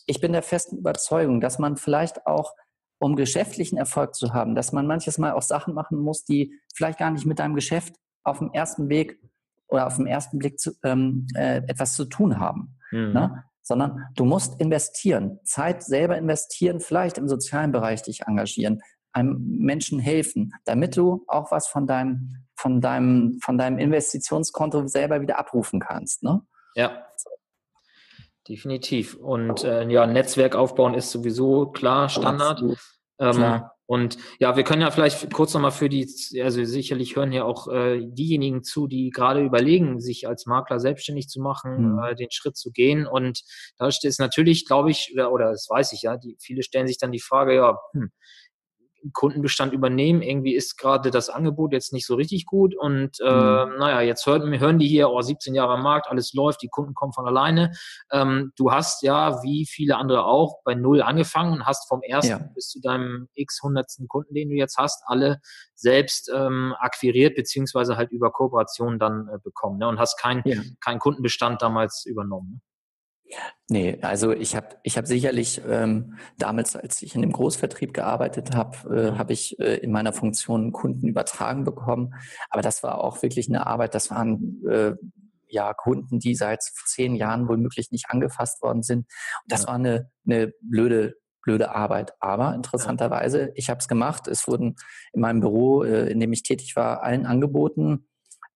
ich 0.06 0.22
bin 0.22 0.34
der 0.34 0.44
festen 0.44 0.78
Überzeugung, 0.78 1.42
dass 1.42 1.60
man 1.60 1.78
vielleicht 1.78 2.28
auch, 2.28 2.54
um 3.00 3.16
geschäftlichen 3.16 3.78
Erfolg 3.78 4.16
zu 4.16 4.34
haben, 4.34 4.56
dass 4.56 4.72
man 4.72 4.88
manches 4.88 5.18
Mal 5.18 5.34
auch 5.34 5.42
Sachen 5.42 5.74
machen 5.74 6.00
muss, 6.00 6.24
die 6.24 6.54
vielleicht 6.74 7.00
gar 7.00 7.12
nicht 7.12 7.26
mit 7.26 7.40
deinem 7.40 7.56
Geschäft 7.56 7.96
auf 8.26 8.40
dem 8.40 8.52
ersten 8.52 8.90
Weg 8.90 9.20
oder 9.68 9.88
auf 9.88 9.96
dem 9.96 10.08
ersten 10.08 10.38
Blick 10.38 10.60
zu, 10.60 10.72
ähm, 10.84 11.28
äh, 11.36 11.62
etwas 11.68 11.96
zu 11.96 12.06
tun 12.06 12.40
haben. 12.40 12.78
Mhm. 12.92 13.14
Ne? 13.14 13.44
Sondern 13.62 14.06
du 14.16 14.26
musst 14.26 14.60
investieren, 14.60 15.40
Zeit 15.44 15.84
selber 15.84 16.18
investieren, 16.18 16.80
vielleicht 16.80 17.18
im 17.18 17.28
sozialen 17.28 17.72
Bereich 17.72 18.04
dich 18.04 18.24
engagieren, 18.24 18.82
einem 19.14 19.38
Menschen 19.60 20.00
helfen, 20.00 20.54
damit 20.66 20.98
du 20.98 21.24
auch 21.28 21.52
was 21.52 21.68
von 21.68 21.88
deinem, 21.88 22.46
von 22.56 22.82
deinem, 22.82 23.40
von 23.42 23.58
deinem 23.58 23.80
Investitionskonto 23.80 24.88
selber 24.88 25.22
wieder 25.22 25.40
abrufen 25.40 25.80
kannst. 25.80 26.22
Ne? 26.22 26.42
Ja. 26.76 27.06
Definitiv. 28.48 29.16
Und 29.16 29.64
äh, 29.64 29.90
ja, 29.90 30.06
Netzwerk 30.06 30.56
aufbauen 30.56 30.94
ist 30.94 31.10
sowieso 31.10 31.68
klar 31.68 32.10
Standard. 32.10 32.62
Ähm, 33.18 33.32
klar. 33.32 33.75
Und 33.88 34.18
ja, 34.40 34.56
wir 34.56 34.64
können 34.64 34.82
ja 34.82 34.90
vielleicht 34.90 35.32
kurz 35.32 35.54
nochmal 35.54 35.72
für 35.72 35.90
die, 35.90 36.10
also 36.42 36.64
sicherlich 36.64 37.16
hören 37.16 37.32
ja 37.32 37.44
auch 37.44 37.68
äh, 37.68 38.02
diejenigen 38.04 38.64
zu, 38.64 38.88
die 38.88 39.12
gerade 39.12 39.44
überlegen, 39.44 40.00
sich 40.00 40.28
als 40.28 40.48
Makler 40.48 40.80
selbstständig 40.80 41.28
zu 41.28 41.40
machen, 41.40 41.94
mhm. 41.94 42.00
äh, 42.00 42.16
den 42.16 42.32
Schritt 42.32 42.58
zu 42.58 42.72
gehen. 42.72 43.06
Und 43.06 43.44
da 43.78 43.92
steht 43.92 44.10
es 44.10 44.20
natürlich, 44.20 44.66
glaube 44.66 44.90
ich, 44.90 45.12
oder, 45.14 45.32
oder 45.32 45.52
das 45.52 45.68
weiß 45.70 45.94
ich 45.94 46.02
ja, 46.02 46.18
die, 46.18 46.36
viele 46.40 46.64
stellen 46.64 46.88
sich 46.88 46.98
dann 46.98 47.12
die 47.12 47.20
Frage, 47.20 47.56
ja, 47.56 47.78
hm, 47.94 48.12
Kundenbestand 49.14 49.74
übernehmen. 49.74 50.22
Irgendwie 50.22 50.56
ist 50.56 50.78
gerade 50.78 51.12
das 51.12 51.30
Angebot 51.30 51.74
jetzt 51.74 51.94
nicht 51.94 52.06
so 52.06 52.16
richtig 52.16 52.46
gut 52.46 52.76
und 52.76 53.20
äh, 53.20 53.26
mhm. 53.26 53.78
naja, 53.78 54.02
jetzt 54.02 54.26
hören, 54.26 54.60
hören 54.60 54.80
die 54.80 54.88
hier, 54.88 55.10
oh, 55.10 55.22
17 55.22 55.54
Jahre 55.56 55.74
am 55.74 55.84
Markt, 55.84 56.08
alles 56.08 56.34
läuft, 56.34 56.62
die 56.62 56.70
Kunden 56.70 56.94
kommen 56.94 57.14
von 57.14 57.28
alleine. 57.28 57.72
Ähm, 58.12 58.52
du 58.58 58.72
hast 58.72 59.04
ja, 59.04 59.42
wie 59.44 59.66
viele 59.66 59.98
andere 59.98 60.26
auch, 60.26 60.62
bei 60.64 60.76
Null 60.76 61.02
angefangen 61.02 61.54
und 61.54 61.66
hast 61.66 61.88
vom 61.88 62.02
ersten 62.02 62.30
ja. 62.30 62.50
bis 62.54 62.70
zu 62.70 62.82
deinem 62.82 63.28
x 63.34 63.62
hundertsten 63.62 64.08
Kunden, 64.08 64.34
den 64.34 64.50
du 64.50 64.56
jetzt 64.56 64.78
hast, 64.78 65.04
alle 65.06 65.40
selbst 65.76 66.32
ähm, 66.34 66.74
akquiriert 66.80 67.36
beziehungsweise 67.36 67.98
halt 67.98 68.12
über 68.12 68.32
Kooperation 68.32 69.00
dann 69.00 69.28
äh, 69.28 69.38
bekommen 69.44 69.78
ne? 69.78 69.88
und 69.88 70.00
hast 70.00 70.20
keinen 70.20 70.42
ja. 70.46 70.62
keinen 70.80 71.00
Kundenbestand 71.00 71.62
damals 71.62 72.06
übernommen. 72.06 72.62
Ne? 73.26 73.36
Nee, 73.68 74.00
also 74.02 74.32
ich 74.32 74.56
habe 74.56 74.78
ich 74.84 74.98
hab 74.98 75.08
sicherlich 75.08 75.62
ähm, 75.68 76.18
damals, 76.38 76.76
als 76.76 77.02
ich 77.02 77.16
in 77.16 77.22
dem 77.22 77.32
Großvertrieb 77.32 77.94
gearbeitet 77.94 78.56
habe, 78.56 78.96
äh, 78.96 79.18
habe 79.18 79.34
ich 79.34 79.60
äh, 79.60 79.78
in 79.78 79.92
meiner 79.92 80.14
Funktion 80.14 80.72
Kunden 80.72 81.08
übertragen 81.08 81.64
bekommen. 81.64 82.14
Aber 82.50 82.62
das 82.62 82.84
war 82.84 83.04
auch 83.04 83.22
wirklich 83.22 83.50
eine 83.50 83.66
Arbeit, 83.66 83.96
das 83.96 84.12
waren 84.12 84.62
äh, 84.70 84.94
ja 85.48 85.74
Kunden, 85.74 86.20
die 86.20 86.36
seit 86.36 86.64
zehn 86.64 87.16
Jahren 87.16 87.48
womöglich 87.48 87.92
nicht 87.92 88.10
angefasst 88.10 88.62
worden 88.62 88.84
sind. 88.84 89.00
Und 89.00 89.52
das 89.52 89.64
ja. 89.64 89.68
war 89.68 89.76
eine, 89.76 90.12
eine 90.26 90.54
blöde 90.62 91.16
blöde 91.46 91.74
Arbeit. 91.74 92.14
Aber 92.20 92.56
interessanterweise, 92.56 93.52
ich 93.56 93.70
habe 93.70 93.78
es 93.78 93.88
gemacht. 93.88 94.28
Es 94.28 94.48
wurden 94.48 94.76
in 95.14 95.22
meinem 95.22 95.40
Büro, 95.40 95.84
äh, 95.84 96.10
in 96.10 96.20
dem 96.20 96.34
ich 96.34 96.44
tätig 96.44 96.76
war, 96.76 97.04
allen 97.04 97.26
angeboten, 97.26 98.08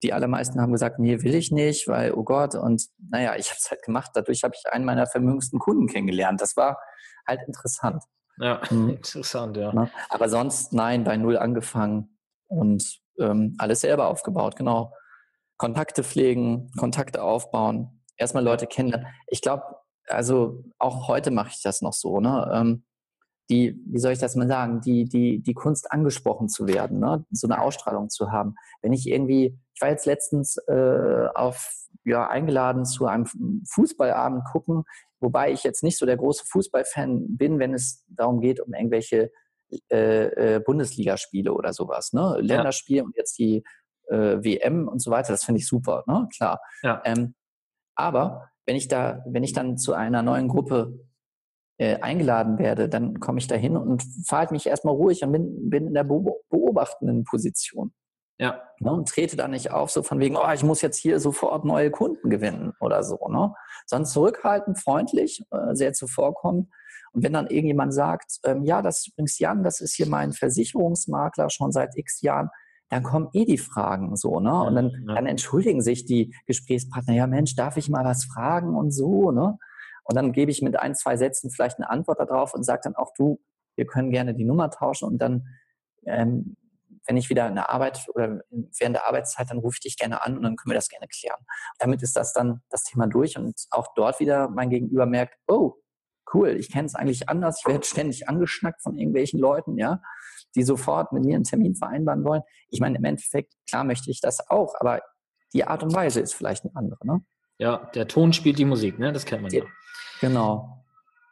die 0.04 0.14
allermeisten 0.14 0.62
haben 0.62 0.72
gesagt, 0.72 1.00
nee, 1.00 1.22
will 1.24 1.36
ich 1.36 1.52
nicht, 1.52 1.88
weil, 1.88 2.14
oh 2.14 2.24
Gott, 2.24 2.56
und 2.56 2.88
naja, 3.10 3.36
ich 3.36 3.50
habe 3.50 3.58
es 3.60 3.70
halt 3.70 3.84
gemacht. 3.84 4.12
Dadurch 4.14 4.44
habe 4.44 4.56
ich 4.56 4.72
einen 4.72 4.86
meiner 4.86 5.08
vermögendsten 5.08 5.60
Kunden 5.60 5.88
kennengelernt. 5.88 6.42
Das 6.42 6.56
war 6.56 6.80
halt 7.28 7.42
interessant. 7.48 8.04
Ja, 8.38 8.62
mhm. 8.70 8.90
interessant, 9.02 9.58
ja. 9.58 9.90
Aber 10.10 10.30
sonst, 10.30 10.74
nein, 10.74 11.04
bei 11.04 11.18
Null 11.18 11.38
angefangen 11.38 12.18
und 12.48 13.00
ähm, 13.20 13.56
alles 13.58 13.82
selber 13.82 14.08
aufgebaut, 14.08 14.56
genau. 14.56 14.94
Kontakte 15.58 16.04
pflegen, 16.04 16.72
Kontakte 16.78 17.22
aufbauen, 17.22 18.02
erstmal 18.16 18.44
Leute 18.44 18.66
kennenlernen. 18.66 19.08
Ich 19.28 19.42
glaube, 19.42 19.64
also 20.08 20.64
auch 20.78 21.10
heute 21.10 21.32
mache 21.32 21.50
ich 21.50 21.62
das 21.62 21.82
noch 21.82 21.94
so, 21.94 22.22
ne? 22.22 22.50
Ähm, 22.54 22.86
die, 23.50 23.82
wie 23.88 24.00
soll 24.00 24.12
ich 24.12 24.20
das 24.20 24.36
mal 24.36 24.48
sagen, 24.48 24.80
die, 24.82 25.06
die, 25.06 25.42
die 25.42 25.54
Kunst 25.54 25.92
angesprochen 25.92 26.50
zu 26.50 26.68
werden, 26.68 27.00
ne? 27.00 27.26
so 27.32 27.48
eine 27.48 27.60
Ausstrahlung 27.60 28.10
zu 28.10 28.32
haben. 28.32 28.56
Wenn 28.82 28.94
ich 28.94 29.08
irgendwie, 29.08 29.58
ich 29.80 29.82
war 29.82 29.92
jetzt 29.92 30.06
letztens 30.06 30.58
äh, 30.68 31.28
auf, 31.36 31.72
ja, 32.04 32.28
eingeladen 32.28 32.84
zu 32.84 33.06
einem 33.06 33.26
Fußballabend 33.66 34.44
gucken, 34.52 34.84
wobei 35.22 35.54
ich 35.54 35.64
jetzt 35.64 35.84
nicht 35.84 35.98
so 35.98 36.06
der 36.06 36.18
große 36.18 36.44
Fußballfan 36.48 37.38
bin, 37.38 37.60
wenn 37.60 37.74
es 37.74 38.06
darum 38.10 38.42
geht, 38.42 38.60
um 38.60 38.74
irgendwelche 38.74 39.32
äh, 39.90 40.56
äh, 40.56 40.60
Bundesligaspiele 40.60 41.54
oder 41.54 41.72
sowas, 41.72 42.12
ne? 42.12 42.36
Länderspiele 42.42 42.98
ja. 42.98 43.04
und 43.06 43.16
jetzt 43.16 43.38
die 43.40 43.64
äh, 44.10 44.44
WM 44.44 44.90
und 44.90 45.02
so 45.02 45.12
weiter, 45.12 45.32
das 45.32 45.46
finde 45.46 45.60
ich 45.60 45.68
super, 45.68 46.04
ne? 46.08 46.28
Klar. 46.36 46.60
Ja. 46.84 47.02
Ähm, 47.06 47.36
aber 47.96 48.50
wenn 48.66 48.76
ich 48.76 48.90
da, 48.90 49.24
wenn 49.28 49.44
ich 49.44 49.54
dann 49.54 49.78
zu 49.78 49.94
einer 49.94 50.24
neuen 50.24 50.50
Gruppe 50.50 51.00
äh, 51.78 52.02
eingeladen 52.02 52.60
werde, 52.60 52.90
dann 52.90 53.22
komme 53.22 53.40
ich 53.40 53.48
da 53.48 53.56
hin 53.56 53.78
und 53.78 54.04
verhalte 54.26 54.54
mich 54.54 54.68
erstmal 54.68 54.96
ruhig 54.96 55.24
und 55.24 55.32
bin, 55.32 55.70
bin 55.70 55.88
in 55.88 55.94
der 55.94 56.04
beobachtenden 56.04 57.24
Position. 57.24 57.94
Ja. 58.40 58.64
Ne, 58.80 58.94
und 58.94 59.10
trete 59.10 59.36
da 59.36 59.50
nicht 59.50 59.72
auf, 59.72 59.92
so 59.92 60.02
von 60.02 60.20
wegen, 60.20 60.38
oh, 60.38 60.52
ich 60.54 60.64
muss 60.64 60.82
jetzt 60.82 60.98
hier 60.98 61.20
sofort 61.20 61.66
neue 61.66 61.92
Kunden 61.92 62.30
gewinnen 62.30 62.72
oder 62.80 63.04
so. 63.04 63.20
Ne? 63.28 63.54
Sondern 63.86 64.06
zurückhaltend, 64.06 64.80
freundlich, 64.80 65.44
äh, 65.52 65.76
sehr 65.76 65.92
zuvorkommend. 65.92 66.70
Und 67.12 67.24
wenn 67.24 67.34
dann 67.34 67.48
irgendjemand 67.48 67.94
sagt, 67.94 68.40
ähm, 68.46 68.64
ja, 68.64 68.82
das 68.82 69.00
ist 69.00 69.08
übrigens 69.10 69.38
Jan, 69.40 69.64
das 69.64 69.82
ist 69.82 69.96
hier 69.96 70.08
mein 70.08 70.32
Versicherungsmakler 70.32 71.50
schon 71.50 71.74
seit 71.74 71.98
x 71.98 72.22
Jahren, 72.22 72.50
dann 72.90 73.04
kommen 73.04 73.30
eh 73.34 73.46
die 73.46 73.58
Fragen 73.58 74.16
so, 74.16 74.40
ne? 74.40 74.64
Und 74.64 74.76
dann, 74.76 75.06
dann 75.08 75.26
entschuldigen 75.28 75.82
sich 75.82 76.06
die 76.06 76.34
Gesprächspartner, 76.48 77.14
ja 77.14 77.28
Mensch, 77.28 77.56
darf 77.56 77.78
ich 77.78 77.90
mal 77.90 78.06
was 78.06 78.26
fragen 78.26 78.76
und 78.76 78.92
so, 78.92 79.32
ne? 79.32 79.58
Und 80.04 80.16
dann 80.16 80.32
gebe 80.32 80.50
ich 80.50 80.62
mit 80.62 80.80
ein, 80.80 80.96
zwei 80.96 81.18
Sätzen 81.18 81.52
vielleicht 81.52 81.78
eine 81.78 81.90
Antwort 81.90 82.20
darauf 82.20 82.54
und 82.54 82.64
sage 82.64 82.82
dann 82.84 82.96
auch, 82.96 83.14
du, 83.16 83.40
wir 83.76 83.86
können 83.86 84.10
gerne 84.10 84.34
die 84.34 84.46
Nummer 84.46 84.72
tauschen 84.72 85.08
und 85.08 85.20
dann, 85.20 85.48
ähm, 86.06 86.56
wenn 87.10 87.18
ich 87.18 87.30
wieder 87.30 87.48
in 87.48 87.56
der 87.56 87.72
Arbeit 87.72 88.06
oder 88.14 88.40
während 88.52 88.96
der 88.96 89.08
Arbeitszeit, 89.08 89.50
dann 89.50 89.58
rufe 89.58 89.78
ich 89.78 89.80
dich 89.82 89.98
gerne 89.98 90.22
an 90.22 90.38
und 90.38 90.44
dann 90.44 90.56
können 90.56 90.72
wir 90.72 90.76
das 90.76 90.90
gerne 90.90 91.08
klären. 91.08 91.40
damit 91.80 92.04
ist 92.04 92.16
das 92.16 92.34
dann 92.34 92.62
das 92.70 92.84
Thema 92.84 93.08
durch 93.08 93.36
und 93.36 93.56
auch 93.72 93.88
dort 93.96 94.20
wieder 94.20 94.48
mein 94.48 94.70
Gegenüber 94.70 95.08
merkt, 95.08 95.36
oh, 95.48 95.74
cool, 96.32 96.50
ich 96.50 96.72
kenne 96.72 96.86
es 96.86 96.94
eigentlich 96.94 97.28
anders, 97.28 97.62
ich 97.62 97.72
werde 97.72 97.84
ständig 97.84 98.30
angeschnackt 98.30 98.84
von 98.84 98.96
irgendwelchen 98.96 99.40
Leuten, 99.40 99.76
ja, 99.80 100.02
die 100.54 100.62
sofort 100.62 101.12
mit 101.12 101.26
mir 101.26 101.34
einen 101.34 101.46
Termin 101.46 101.76
vereinbaren 101.76 102.24
wollen. 102.24 102.44
Ich 102.70 102.80
meine, 102.80 103.00
im 103.00 103.04
Endeffekt, 103.04 103.56
klar 103.68 103.84
möchte 103.84 104.12
ich 104.12 104.22
das 104.22 104.48
auch, 104.48 104.76
aber 104.80 105.02
die 105.52 105.66
Art 105.66 105.82
und 105.82 105.92
Weise 105.96 106.20
ist 106.20 106.36
vielleicht 106.36 106.64
eine 106.66 106.76
andere, 106.76 107.08
ne? 107.08 107.22
Ja, 107.58 107.90
der 107.96 108.08
Ton 108.08 108.34
spielt 108.34 108.60
die 108.60 108.66
Musik, 108.66 109.00
ne? 109.00 109.12
Das 109.12 109.26
kennt 109.26 109.42
man 109.42 109.52
ja. 109.52 109.64
Genau. 110.22 110.86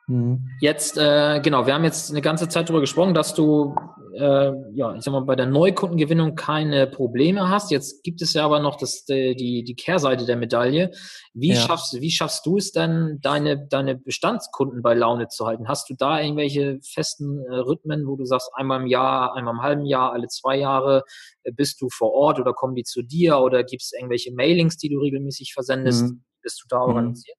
Mhm. 0.07 0.49
Jetzt, 0.59 0.97
äh, 0.97 1.39
genau, 1.41 1.67
wir 1.67 1.73
haben 1.73 1.83
jetzt 1.83 2.09
eine 2.09 2.21
ganze 2.21 2.49
Zeit 2.49 2.67
darüber 2.69 2.81
gesprochen, 2.81 3.13
dass 3.13 3.33
du, 3.33 3.75
äh, 4.17 4.51
ja, 4.73 4.95
ich 4.95 5.03
sag 5.03 5.11
mal, 5.11 5.21
bei 5.21 5.35
der 5.35 5.45
Neukundengewinnung 5.45 6.35
keine 6.35 6.87
Probleme 6.87 7.49
hast. 7.49 7.71
Jetzt 7.71 8.03
gibt 8.03 8.21
es 8.21 8.33
ja 8.33 8.43
aber 8.43 8.59
noch 8.59 8.75
das, 8.75 9.05
die, 9.05 9.63
die 9.63 9.75
Kehrseite 9.75 10.25
der 10.25 10.35
Medaille. 10.35 10.91
Wie, 11.33 11.53
ja. 11.53 11.55
schaffst, 11.55 12.01
wie 12.01 12.09
schaffst 12.09 12.45
du 12.45 12.57
es 12.57 12.71
denn, 12.71 13.19
deine, 13.21 13.67
deine 13.67 13.95
Bestandskunden 13.95 14.81
bei 14.81 14.93
Laune 14.95 15.27
zu 15.27 15.45
halten? 15.45 15.67
Hast 15.67 15.89
du 15.89 15.93
da 15.93 16.19
irgendwelche 16.19 16.79
festen 16.81 17.39
äh, 17.45 17.55
Rhythmen, 17.55 18.07
wo 18.07 18.15
du 18.15 18.25
sagst, 18.25 18.49
einmal 18.53 18.81
im 18.81 18.87
Jahr, 18.87 19.35
einmal 19.35 19.53
im 19.53 19.61
halben 19.61 19.85
Jahr, 19.85 20.13
alle 20.13 20.27
zwei 20.27 20.57
Jahre 20.57 21.03
äh, 21.43 21.51
bist 21.51 21.79
du 21.81 21.89
vor 21.89 22.13
Ort 22.13 22.39
oder 22.39 22.53
kommen 22.53 22.75
die 22.75 22.83
zu 22.83 23.03
dir 23.03 23.37
oder 23.37 23.63
gibt 23.63 23.83
es 23.83 23.93
irgendwelche 23.93 24.33
Mailings, 24.33 24.77
die 24.77 24.89
du 24.89 24.99
regelmäßig 24.99 25.53
versendest? 25.53 26.05
Mhm. 26.05 26.23
Bist 26.41 26.61
du 26.63 26.65
da 26.67 26.77
mhm. 26.77 26.89
organisiert? 26.89 27.37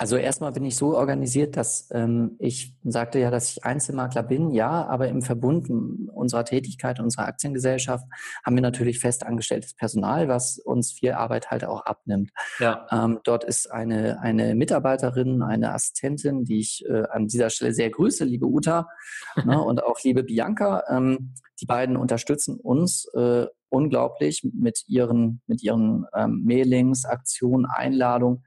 Also 0.00 0.16
erstmal 0.16 0.52
bin 0.52 0.64
ich 0.64 0.76
so 0.76 0.96
organisiert, 0.96 1.56
dass 1.56 1.88
ähm, 1.90 2.36
ich 2.38 2.72
sagte 2.84 3.18
ja, 3.18 3.32
dass 3.32 3.50
ich 3.50 3.64
Einzelmakler 3.64 4.22
bin, 4.22 4.52
ja, 4.52 4.86
aber 4.86 5.08
im 5.08 5.22
Verbund 5.22 5.68
unserer 5.68 6.44
Tätigkeit, 6.44 7.00
unserer 7.00 7.26
Aktiengesellschaft 7.26 8.06
haben 8.46 8.54
wir 8.54 8.62
natürlich 8.62 9.00
fest 9.00 9.26
angestelltes 9.26 9.74
Personal, 9.74 10.28
was 10.28 10.60
uns 10.60 10.92
viel 10.92 11.12
Arbeit 11.12 11.50
halt 11.50 11.64
auch 11.64 11.84
abnimmt. 11.84 12.30
Ja. 12.60 12.86
Ähm, 12.92 13.18
dort 13.24 13.42
ist 13.42 13.72
eine, 13.72 14.20
eine 14.20 14.54
Mitarbeiterin, 14.54 15.42
eine 15.42 15.74
Assistentin, 15.74 16.44
die 16.44 16.60
ich 16.60 16.84
äh, 16.88 17.02
an 17.10 17.26
dieser 17.26 17.50
Stelle 17.50 17.74
sehr 17.74 17.90
grüße, 17.90 18.24
liebe 18.24 18.46
Uta 18.46 18.86
ne, 19.44 19.60
und 19.60 19.82
auch 19.82 20.00
liebe 20.04 20.22
Bianca. 20.22 20.84
Ähm, 20.88 21.34
die 21.60 21.66
beiden 21.66 21.96
unterstützen 21.96 22.60
uns 22.60 23.10
äh, 23.14 23.46
unglaublich 23.68 24.48
mit 24.54 24.84
ihren, 24.86 25.42
mit 25.48 25.60
ihren 25.60 26.06
ähm, 26.14 26.44
Mailings, 26.44 27.04
Aktionen, 27.04 27.66
Einladungen 27.66 28.44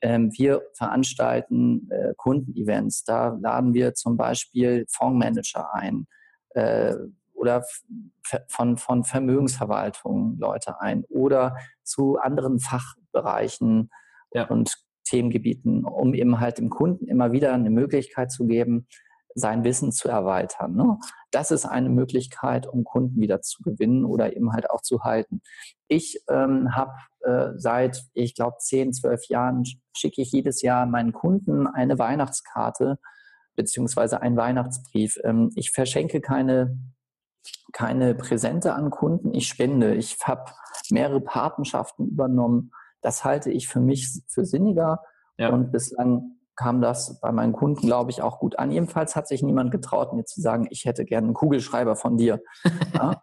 ähm, 0.00 0.30
wir 0.36 0.62
veranstalten 0.74 1.88
äh, 1.90 2.14
Kundenevents. 2.16 3.04
Da 3.04 3.36
laden 3.40 3.74
wir 3.74 3.94
zum 3.94 4.16
Beispiel 4.16 4.86
Fondsmanager 4.88 5.74
ein 5.74 6.06
äh, 6.50 6.94
oder 7.34 7.64
von, 8.48 8.76
von 8.76 9.04
Vermögensverwaltung 9.04 10.36
Leute 10.38 10.80
ein 10.80 11.04
oder 11.04 11.56
zu 11.82 12.18
anderen 12.18 12.58
Fachbereichen 12.58 13.90
ja. 14.32 14.46
und 14.48 14.74
Themengebieten, 15.04 15.84
um 15.84 16.14
eben 16.14 16.40
halt 16.40 16.58
dem 16.58 16.68
Kunden 16.68 17.06
immer 17.06 17.32
wieder 17.32 17.54
eine 17.54 17.70
Möglichkeit 17.70 18.30
zu 18.30 18.46
geben, 18.46 18.86
sein 19.34 19.64
Wissen 19.64 19.92
zu 19.92 20.08
erweitern. 20.08 20.74
Ne? 20.74 20.98
Das 21.30 21.50
ist 21.50 21.64
eine 21.64 21.88
Möglichkeit, 21.88 22.66
um 22.66 22.84
Kunden 22.84 23.20
wieder 23.20 23.40
zu 23.40 23.62
gewinnen 23.62 24.04
oder 24.04 24.34
eben 24.34 24.52
halt 24.52 24.70
auch 24.70 24.82
zu 24.82 25.02
halten. 25.02 25.42
Ich 25.86 26.22
ähm, 26.28 26.74
habe 26.74 26.92
äh, 27.20 27.50
seit, 27.56 28.04
ich 28.14 28.34
glaube, 28.34 28.56
10, 28.58 28.92
12 28.92 29.28
Jahren 29.28 29.64
schicke 29.96 30.22
ich 30.22 30.32
jedes 30.32 30.62
Jahr 30.62 30.86
meinen 30.86 31.12
Kunden 31.12 31.66
eine 31.66 31.98
Weihnachtskarte 31.98 32.98
beziehungsweise 33.54 34.22
einen 34.22 34.36
Weihnachtsbrief. 34.36 35.18
Ähm, 35.24 35.50
ich 35.54 35.72
verschenke 35.72 36.20
keine 36.20 36.78
keine 37.72 38.14
Präsente 38.14 38.74
an 38.74 38.90
Kunden, 38.90 39.34
ich 39.34 39.48
spende. 39.48 39.94
Ich 39.94 40.16
habe 40.24 40.52
mehrere 40.90 41.20
Patenschaften 41.20 42.08
übernommen. 42.08 42.72
Das 43.00 43.24
halte 43.24 43.50
ich 43.50 43.68
für 43.68 43.80
mich 43.80 44.22
für 44.28 44.44
sinniger. 44.44 45.00
Ja. 45.36 45.50
Und 45.50 45.70
bislang 45.70 46.37
kam 46.58 46.80
das 46.80 47.20
bei 47.20 47.30
meinen 47.30 47.52
Kunden, 47.52 47.86
glaube 47.86 48.10
ich, 48.10 48.20
auch 48.20 48.40
gut 48.40 48.58
an. 48.58 48.72
Jedenfalls 48.72 49.14
hat 49.14 49.28
sich 49.28 49.42
niemand 49.42 49.70
getraut, 49.70 50.12
mir 50.12 50.24
zu 50.24 50.40
sagen, 50.40 50.66
ich 50.70 50.86
hätte 50.86 51.04
gerne 51.04 51.28
einen 51.28 51.34
Kugelschreiber 51.34 51.94
von 51.94 52.16
dir. 52.16 52.40
ja? 52.94 53.22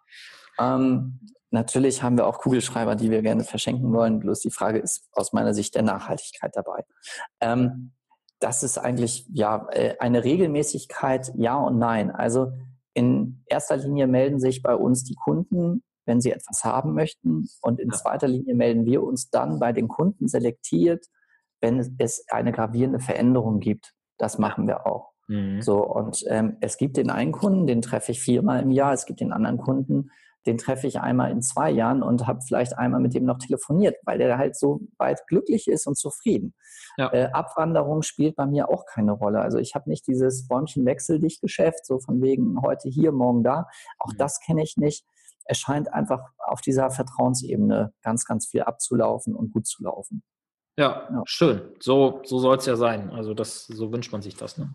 ähm, 0.58 1.20
natürlich 1.52 2.02
haben 2.02 2.18
wir 2.18 2.28
auch 2.28 2.40
Kugelschreiber, 2.40 2.96
die 2.96 3.12
wir 3.12 3.22
gerne 3.22 3.44
verschenken 3.44 3.92
wollen. 3.92 4.20
Bloß 4.20 4.40
die 4.40 4.52
Frage 4.52 4.80
ist 4.80 5.10
aus 5.12 5.34
meiner 5.34 5.54
Sicht 5.54 5.76
der 5.76 5.84
Nachhaltigkeit 5.84 6.56
dabei. 6.56 6.86
Ähm, 7.42 7.92
das 8.40 8.64
ist 8.64 8.78
eigentlich 8.78 9.28
ja 9.34 9.68
äh, 9.72 9.96
eine 10.00 10.24
Regelmäßigkeit, 10.24 11.34
ja 11.36 11.58
und 11.58 11.78
nein. 11.78 12.12
Also 12.12 12.54
in 12.94 13.44
erster 13.48 13.76
Linie 13.76 14.08
melden 14.08 14.40
sich 14.40 14.62
bei 14.62 14.76
uns 14.76 15.04
die 15.04 15.16
Kunden, 15.16 15.84
wenn 16.06 16.22
sie 16.22 16.32
etwas 16.32 16.64
haben 16.64 16.94
möchten. 16.94 17.50
Und 17.62 17.82
in 17.82 17.92
zweiter 17.92 18.30
Linie 18.30 18.56
melden 18.56 18.86
wir 18.86 19.04
uns 19.04 19.30
dann 19.30 19.60
bei 19.60 19.74
den 19.74 19.90
Kunden 19.90 20.30
selektiert, 20.30 21.06
wenn 21.66 21.96
es 21.98 22.26
eine 22.30 22.52
gravierende 22.52 23.00
Veränderung 23.00 23.60
gibt. 23.60 23.96
Das 24.20 24.38
machen 24.38 24.68
wir 24.68 24.86
auch. 24.86 25.14
Mhm. 25.28 25.62
So, 25.62 25.84
und 25.84 26.24
ähm, 26.28 26.58
es 26.62 26.78
gibt 26.78 26.98
den 26.98 27.10
einen 27.10 27.32
Kunden, 27.32 27.66
den 27.66 27.82
treffe 27.82 28.12
ich 28.12 28.22
viermal 28.22 28.62
im 28.62 28.70
Jahr, 28.70 28.94
es 28.94 29.08
gibt 29.08 29.20
den 29.20 29.34
anderen 29.34 29.58
Kunden, 29.58 30.12
den 30.46 30.60
treffe 30.60 30.86
ich 30.86 31.00
einmal 31.00 31.32
in 31.32 31.42
zwei 31.42 31.72
Jahren 31.72 32.04
und 32.04 32.28
habe 32.28 32.42
vielleicht 32.48 32.78
einmal 32.78 33.00
mit 33.02 33.16
dem 33.16 33.26
noch 33.26 33.40
telefoniert, 33.40 33.96
weil 34.04 34.20
der 34.20 34.38
halt 34.38 34.56
so 34.56 34.82
weit 35.00 35.26
glücklich 35.26 35.68
ist 35.68 35.88
und 35.88 35.98
zufrieden. 35.98 36.54
Ja. 36.98 37.12
Äh, 37.12 37.32
Abwanderung 37.32 38.04
spielt 38.04 38.36
bei 38.36 38.46
mir 38.46 38.70
auch 38.70 38.86
keine 38.86 39.14
Rolle. 39.14 39.42
Also 39.42 39.58
ich 39.58 39.74
habe 39.74 39.90
nicht 39.90 40.06
dieses 40.06 40.48
Bäumchen 40.48 40.86
wechseldicht 40.86 41.42
Geschäft, 41.42 41.88
so 41.88 41.98
von 41.98 42.22
wegen 42.22 42.62
heute 42.62 42.90
hier, 42.90 43.12
morgen 43.12 43.44
da. 43.44 43.66
Auch 43.98 44.14
mhm. 44.14 44.18
das 44.20 44.40
kenne 44.40 44.62
ich 44.62 44.78
nicht. 44.78 45.04
Es 45.46 45.58
scheint 45.58 45.92
einfach 45.92 46.22
auf 46.38 46.62
dieser 46.62 46.92
Vertrauensebene 46.92 47.92
ganz, 48.04 48.26
ganz 48.26 48.46
viel 48.46 48.62
abzulaufen 48.62 49.36
und 49.36 49.52
gut 49.52 49.66
zu 49.66 49.84
laufen. 49.84 50.22
Ja, 50.78 51.08
ja, 51.10 51.24
schön. 51.26 51.62
So, 51.80 52.22
so 52.26 52.40
soll 52.40 52.58
es 52.58 52.66
ja 52.66 52.76
sein. 52.76 53.10
Also 53.12 53.34
das, 53.34 53.66
so 53.66 53.92
wünscht 53.92 54.12
man 54.12 54.22
sich 54.22 54.36
das. 54.36 54.58
Ne? 54.58 54.74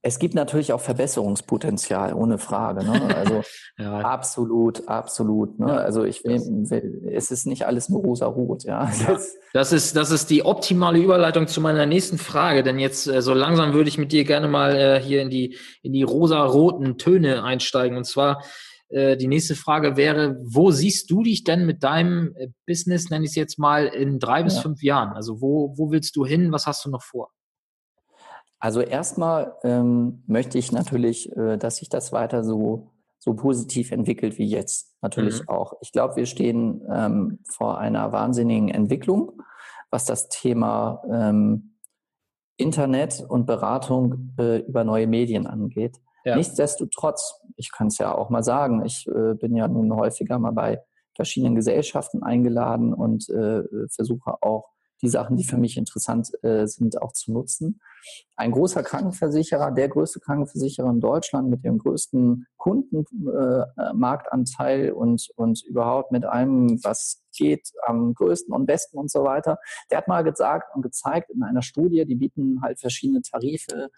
Es 0.00 0.18
gibt 0.18 0.34
natürlich 0.34 0.72
auch 0.72 0.80
Verbesserungspotenzial, 0.80 2.14
ohne 2.14 2.38
Frage. 2.38 2.84
Ne? 2.84 3.14
Also 3.14 3.42
ja. 3.78 3.98
absolut, 4.00 4.88
absolut. 4.88 5.58
Ne? 5.58 5.68
Ja, 5.68 5.76
also 5.76 6.04
ich 6.04 6.24
will, 6.24 7.06
es 7.12 7.30
ist 7.30 7.46
nicht 7.46 7.66
alles 7.66 7.88
nur 7.88 8.00
rosa-rot. 8.00 8.64
Ja? 8.64 8.90
Das, 9.06 9.36
das, 9.52 9.72
ist, 9.72 9.96
das 9.96 10.10
ist 10.10 10.30
die 10.30 10.44
optimale 10.44 10.98
Überleitung 10.98 11.46
zu 11.46 11.60
meiner 11.60 11.84
nächsten 11.84 12.16
Frage, 12.16 12.62
denn 12.62 12.78
jetzt 12.78 13.06
äh, 13.06 13.20
so 13.20 13.34
langsam 13.34 13.74
würde 13.74 13.88
ich 13.88 13.98
mit 13.98 14.12
dir 14.12 14.24
gerne 14.24 14.48
mal 14.48 14.74
äh, 14.74 15.00
hier 15.00 15.20
in 15.20 15.28
die, 15.28 15.58
in 15.82 15.92
die 15.92 16.04
rosa-roten 16.04 16.96
Töne 16.96 17.44
einsteigen. 17.44 17.98
Und 17.98 18.04
zwar 18.04 18.42
die 18.92 19.28
nächste 19.28 19.54
Frage 19.54 19.96
wäre, 19.96 20.36
wo 20.44 20.70
siehst 20.70 21.10
du 21.10 21.22
dich 21.22 21.44
denn 21.44 21.64
mit 21.64 21.82
deinem 21.82 22.34
äh, 22.36 22.48
Business, 22.66 23.08
nenne 23.08 23.24
ich 23.24 23.30
es 23.30 23.36
jetzt 23.36 23.58
mal, 23.58 23.86
in 23.86 24.18
drei 24.18 24.42
bis 24.42 24.56
ja. 24.56 24.62
fünf 24.62 24.82
Jahren? 24.82 25.14
Also 25.14 25.40
wo, 25.40 25.74
wo 25.76 25.90
willst 25.90 26.14
du 26.16 26.26
hin? 26.26 26.52
Was 26.52 26.66
hast 26.66 26.84
du 26.84 26.90
noch 26.90 27.02
vor? 27.02 27.30
Also 28.58 28.80
erstmal 28.80 29.56
ähm, 29.64 30.22
möchte 30.26 30.56
ich 30.56 30.70
natürlich, 30.70 31.34
äh, 31.36 31.56
dass 31.56 31.76
sich 31.76 31.88
das 31.88 32.12
weiter 32.12 32.44
so, 32.44 32.92
so 33.18 33.34
positiv 33.34 33.90
entwickelt 33.90 34.38
wie 34.38 34.46
jetzt. 34.46 34.94
Natürlich 35.00 35.40
mhm. 35.40 35.48
auch. 35.48 35.74
Ich 35.80 35.90
glaube, 35.90 36.16
wir 36.16 36.26
stehen 36.26 36.82
ähm, 36.88 37.40
vor 37.48 37.78
einer 37.78 38.12
wahnsinnigen 38.12 38.68
Entwicklung, 38.68 39.42
was 39.90 40.04
das 40.04 40.28
Thema 40.28 41.02
ähm, 41.10 41.76
Internet 42.56 43.24
und 43.28 43.46
Beratung 43.46 44.34
äh, 44.38 44.58
über 44.58 44.84
neue 44.84 45.06
Medien 45.08 45.46
angeht. 45.46 45.98
Ja. 46.24 46.36
Nichtsdestotrotz, 46.36 47.40
ich 47.56 47.72
kann 47.72 47.88
es 47.88 47.98
ja 47.98 48.14
auch 48.14 48.30
mal 48.30 48.42
sagen, 48.42 48.84
ich 48.84 49.06
äh, 49.08 49.34
bin 49.34 49.56
ja 49.56 49.68
nun 49.68 49.94
häufiger 49.94 50.38
mal 50.38 50.52
bei 50.52 50.80
verschiedenen 51.14 51.54
Gesellschaften 51.54 52.22
eingeladen 52.22 52.94
und 52.94 53.28
äh, 53.28 53.62
versuche 53.88 54.42
auch 54.42 54.72
die 55.02 55.08
Sachen, 55.08 55.36
die 55.36 55.44
für 55.44 55.58
mich 55.58 55.76
interessant 55.76 56.32
äh, 56.44 56.66
sind, 56.66 57.02
auch 57.02 57.12
zu 57.12 57.32
nutzen. 57.32 57.80
Ein 58.36 58.52
großer 58.52 58.84
Krankenversicherer, 58.84 59.72
der 59.72 59.88
größte 59.88 60.20
Krankenversicherer 60.20 60.90
in 60.90 61.00
Deutschland 61.00 61.50
mit 61.50 61.64
dem 61.64 61.78
größten 61.78 62.46
Kundenmarktanteil 62.56 64.86
äh, 64.86 64.92
und, 64.92 65.28
und 65.34 65.64
überhaupt 65.64 66.12
mit 66.12 66.24
einem, 66.24 66.78
was 66.84 67.20
geht, 67.36 67.72
am 67.84 68.14
größten 68.14 68.54
und 68.54 68.66
besten 68.66 68.96
und 68.98 69.10
so 69.10 69.24
weiter, 69.24 69.58
der 69.90 69.98
hat 69.98 70.06
mal 70.08 70.22
gesagt 70.22 70.72
und 70.74 70.82
gezeigt 70.82 71.30
in 71.30 71.42
einer 71.42 71.62
Studie, 71.62 72.04
die 72.04 72.14
bieten 72.14 72.62
halt 72.62 72.78
verschiedene 72.78 73.22
Tarife 73.22 73.90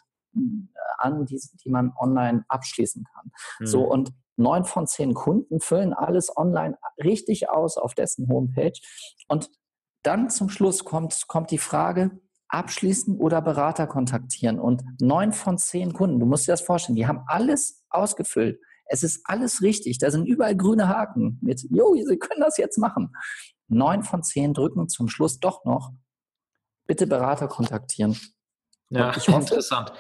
an, 0.99 1.27
die, 1.27 1.41
die 1.65 1.71
man 1.71 1.93
online 1.99 2.45
abschließen 2.49 3.05
kann. 3.13 3.31
Mhm. 3.61 3.67
So 3.67 3.83
und 3.83 4.13
neun 4.37 4.65
von 4.65 4.87
zehn 4.87 5.15
Kunden 5.15 5.61
füllen 5.61 5.93
alles 5.93 6.37
online 6.37 6.77
richtig 7.03 7.49
aus 7.51 7.77
auf 7.77 7.95
dessen 7.95 8.29
Homepage. 8.29 8.79
Und 9.29 9.51
dann 10.03 10.31
zum 10.31 10.49
Schluss 10.51 10.85
kommt, 10.85 11.27
kommt 11.29 11.51
die 11.51 11.59
Frage, 11.59 12.11
abschließen 12.49 13.17
oder 13.19 13.43
Berater 13.43 13.87
kontaktieren. 13.87 14.61
Und 14.61 14.85
neun 15.01 15.33
von 15.33 15.59
zehn 15.59 15.93
Kunden, 15.93 16.21
du 16.21 16.27
musst 16.27 16.47
dir 16.47 16.53
das 16.53 16.61
vorstellen, 16.61 16.97
die 16.97 17.07
haben 17.07 17.25
alles 17.27 17.85
ausgefüllt. 17.91 18.61
Es 18.87 19.03
ist 19.03 19.23
alles 19.25 19.63
richtig. 19.63 19.99
Da 19.99 20.11
sind 20.11 20.27
überall 20.27 20.57
grüne 20.57 20.89
Haken 20.89 21.39
mit, 21.43 21.67
jo, 21.71 21.95
Sie 21.95 22.19
können 22.19 22.41
das 22.41 22.59
jetzt 22.59 22.79
machen. 22.79 23.15
Neun 23.69 24.03
von 24.03 24.23
zehn 24.23 24.53
drücken 24.53 24.89
zum 24.89 25.09
Schluss 25.09 25.41
doch 25.41 25.65
noch, 25.65 25.93
bitte 26.87 27.07
Berater 27.07 27.49
kontaktieren. 27.49 28.19
Ja, 28.91 29.17
hoffe, 29.17 29.33
interessant. 29.41 29.93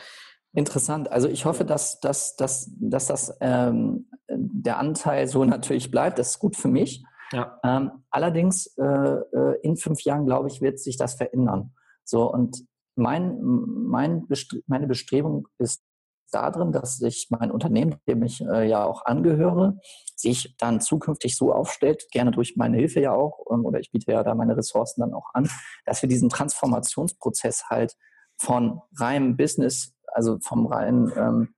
Interessant. 0.54 1.10
Also 1.10 1.28
ich 1.28 1.44
hoffe, 1.44 1.64
dass, 1.64 2.00
dass, 2.00 2.36
dass, 2.36 2.70
dass 2.78 3.06
das 3.06 3.36
ähm, 3.40 4.08
der 4.28 4.78
Anteil 4.78 5.26
so 5.26 5.44
natürlich 5.44 5.90
bleibt. 5.90 6.18
Das 6.18 6.30
ist 6.30 6.38
gut 6.38 6.56
für 6.56 6.68
mich. 6.68 7.04
Ja. 7.32 7.58
Ähm, 7.64 7.90
allerdings 8.10 8.66
äh, 8.78 8.84
äh 8.84 9.60
in 9.62 9.76
fünf 9.76 10.02
Jahren, 10.02 10.26
glaube 10.26 10.48
ich, 10.48 10.60
wird 10.60 10.78
sich 10.78 10.96
das 10.96 11.14
verändern. 11.14 11.74
So 12.04 12.32
und 12.32 12.64
mein, 12.96 13.40
mein 13.42 14.28
Bestre 14.28 14.60
meine 14.66 14.86
Bestrebung 14.86 15.48
ist 15.58 15.82
darin, 16.30 16.72
dass 16.72 16.98
sich 16.98 17.28
mein 17.30 17.50
Unternehmen, 17.50 17.96
dem 18.06 18.22
ich 18.22 18.40
äh, 18.40 18.68
ja 18.68 18.84
auch 18.84 19.04
angehöre, 19.04 19.78
sich 20.16 20.56
dann 20.58 20.80
zukünftig 20.80 21.36
so 21.36 21.52
aufstellt, 21.52 22.04
gerne 22.12 22.30
durch 22.30 22.56
meine 22.56 22.76
Hilfe 22.76 23.00
ja 23.00 23.12
auch, 23.12 23.44
ähm, 23.50 23.64
oder 23.64 23.80
ich 23.80 23.90
biete 23.90 24.12
ja 24.12 24.22
da 24.22 24.34
meine 24.34 24.56
Ressourcen 24.56 25.00
dann 25.00 25.14
auch 25.14 25.30
an, 25.32 25.48
dass 25.84 26.02
wir 26.02 26.08
diesen 26.08 26.28
Transformationsprozess 26.28 27.64
halt 27.68 27.94
von 28.36 28.80
reinem 28.98 29.36
Business 29.36 29.93
also 30.14 30.38
vom 30.40 30.66
reinen 30.66 31.12
ähm, 31.16 31.48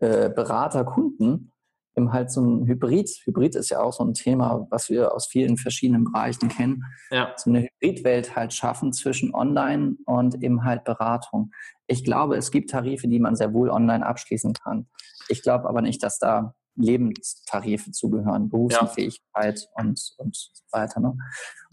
äh, 0.00 0.28
Berater 0.30 0.84
Kunden, 0.84 1.52
eben 1.96 2.12
halt 2.12 2.30
so 2.30 2.40
ein 2.42 2.66
Hybrid. 2.66 3.08
Hybrid 3.24 3.54
ist 3.54 3.70
ja 3.70 3.80
auch 3.80 3.92
so 3.92 4.04
ein 4.04 4.14
Thema, 4.14 4.66
was 4.70 4.88
wir 4.88 5.14
aus 5.14 5.26
vielen 5.26 5.56
verschiedenen 5.56 6.04
Bereichen 6.04 6.48
kennen. 6.48 6.84
Ja. 7.10 7.34
So 7.36 7.50
eine 7.50 7.62
Hybridwelt 7.62 8.34
halt 8.34 8.52
schaffen 8.52 8.92
zwischen 8.92 9.34
Online 9.34 9.96
und 10.06 10.42
eben 10.42 10.64
halt 10.64 10.84
Beratung. 10.84 11.52
Ich 11.86 12.04
glaube, 12.04 12.36
es 12.36 12.50
gibt 12.50 12.70
Tarife, 12.70 13.08
die 13.08 13.20
man 13.20 13.36
sehr 13.36 13.52
wohl 13.52 13.70
online 13.70 14.04
abschließen 14.04 14.54
kann. 14.54 14.88
Ich 15.28 15.42
glaube 15.42 15.68
aber 15.68 15.82
nicht, 15.82 16.02
dass 16.02 16.18
da 16.18 16.54
Lebenstarife 16.74 17.90
zugehören, 17.90 18.48
Berufsunfähigkeit 18.48 19.60
ja. 19.60 19.84
und, 19.84 20.00
und 20.16 20.34
so 20.34 20.64
weiter. 20.72 21.00
Ne? 21.00 21.16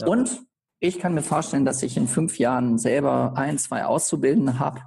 Ja. 0.02 0.08
Und 0.08 0.42
ich 0.82 1.00
kann 1.00 1.14
mir 1.14 1.22
vorstellen, 1.22 1.66
dass 1.66 1.84
ich 1.84 1.96
in 1.98 2.08
fünf 2.08 2.38
Jahren 2.38 2.78
selber 2.78 3.34
ein, 3.36 3.58
zwei 3.58 3.86
Auszubildende 3.86 4.60
habe 4.60 4.82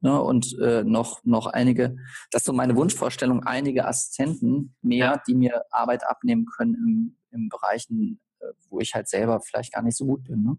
ne, 0.00 0.20
und 0.20 0.58
äh, 0.58 0.84
noch, 0.84 1.24
noch 1.24 1.46
einige, 1.46 1.96
das 2.30 2.42
ist 2.42 2.46
so 2.46 2.52
meine 2.52 2.76
Wunschvorstellung, 2.76 3.44
einige 3.44 3.86
Assistenten 3.86 4.74
mehr, 4.82 5.06
ja. 5.06 5.22
die 5.26 5.34
mir 5.34 5.62
Arbeit 5.70 6.02
abnehmen 6.08 6.46
können 6.46 6.74
im, 6.74 7.16
im 7.30 7.48
Bereichen, 7.48 8.20
äh, 8.40 8.46
wo 8.68 8.80
ich 8.80 8.94
halt 8.94 9.08
selber 9.08 9.40
vielleicht 9.40 9.72
gar 9.72 9.82
nicht 9.82 9.96
so 9.96 10.06
gut 10.06 10.24
bin. 10.24 10.42
Ne? 10.42 10.58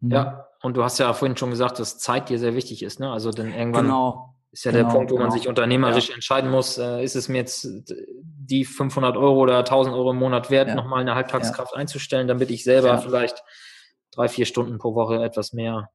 Mhm. 0.00 0.10
Ja, 0.10 0.48
und 0.62 0.76
du 0.76 0.82
hast 0.82 0.98
ja 0.98 1.12
vorhin 1.12 1.36
schon 1.36 1.50
gesagt, 1.50 1.78
dass 1.78 1.98
Zeit 1.98 2.28
dir 2.28 2.38
sehr 2.38 2.54
wichtig 2.54 2.82
ist. 2.82 3.00
Ne? 3.00 3.10
Also 3.10 3.30
dann 3.30 3.52
irgendwann 3.52 3.86
genau. 3.86 4.34
ist 4.50 4.64
ja 4.64 4.72
genau, 4.72 4.88
der 4.88 4.94
Punkt, 4.94 5.10
wo 5.10 5.16
genau. 5.16 5.28
man 5.28 5.38
sich 5.38 5.48
unternehmerisch 5.48 6.08
ja. 6.08 6.14
entscheiden 6.14 6.50
muss, 6.50 6.78
äh, 6.78 7.04
ist 7.04 7.16
es 7.16 7.28
mir 7.28 7.38
jetzt 7.38 7.68
die 7.86 8.64
500 8.64 9.16
Euro 9.16 9.40
oder 9.40 9.58
1000 9.58 9.94
Euro 9.94 10.10
im 10.10 10.18
Monat 10.18 10.50
wert, 10.50 10.68
ja. 10.68 10.74
nochmal 10.74 11.00
eine 11.00 11.14
Halbtagskraft 11.14 11.72
ja. 11.72 11.78
einzustellen, 11.78 12.28
damit 12.28 12.50
ich 12.50 12.64
selber 12.64 12.98
vielleicht 12.98 13.42
drei, 14.10 14.28
vier 14.28 14.46
Stunden 14.46 14.78
pro 14.78 14.94
Woche 14.94 15.22
etwas 15.22 15.52
mehr 15.52 15.90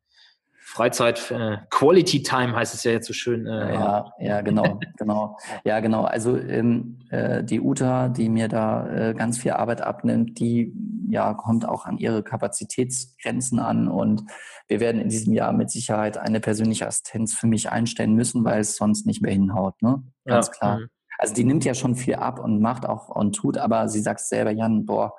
Freizeit, 0.75 1.31
äh, 1.31 1.57
Quality 1.69 2.21
Time 2.21 2.53
heißt 2.53 2.73
es 2.73 2.83
ja 2.83 2.91
jetzt 2.91 3.07
so 3.07 3.13
schön. 3.13 3.47
Äh, 3.47 3.73
ja, 3.75 4.11
ja, 4.19 4.41
genau, 4.41 4.77
genau. 4.97 5.37
Ja, 5.63 5.79
genau. 5.79 6.03
Also 6.03 6.37
ähm, 6.37 6.99
äh, 7.11 7.45
die 7.45 7.61
Uta, 7.61 8.09
die 8.09 8.27
mir 8.27 8.49
da 8.49 8.85
äh, 8.89 9.13
ganz 9.13 9.37
viel 9.37 9.51
Arbeit 9.51 9.79
abnimmt, 9.79 10.37
die 10.37 10.73
ja 11.09 11.33
kommt 11.33 11.65
auch 11.65 11.85
an 11.85 11.97
ihre 11.97 12.23
Kapazitätsgrenzen 12.23 13.59
an 13.59 13.87
und 13.87 14.23
wir 14.67 14.81
werden 14.81 14.99
in 14.99 15.07
diesem 15.07 15.31
Jahr 15.31 15.53
mit 15.53 15.71
Sicherheit 15.71 16.17
eine 16.17 16.41
persönliche 16.41 16.87
Assistenz 16.87 17.33
für 17.33 17.47
mich 17.47 17.71
einstellen 17.71 18.13
müssen, 18.13 18.43
weil 18.43 18.59
es 18.59 18.75
sonst 18.75 19.05
nicht 19.05 19.21
mehr 19.21 19.31
hinhaut, 19.31 19.81
ne? 19.81 20.03
Ganz 20.25 20.47
ja, 20.47 20.51
klar. 20.51 20.79
Mh. 20.79 20.87
Also 21.17 21.33
die 21.35 21.45
nimmt 21.45 21.63
ja 21.63 21.73
schon 21.73 21.95
viel 21.95 22.15
ab 22.15 22.37
und 22.37 22.59
macht 22.59 22.85
auch 22.85 23.07
und 23.07 23.33
tut, 23.33 23.57
aber 23.57 23.87
sie 23.87 24.01
sagt 24.01 24.19
selber, 24.19 24.51
Jan, 24.51 24.85
boah, 24.85 25.13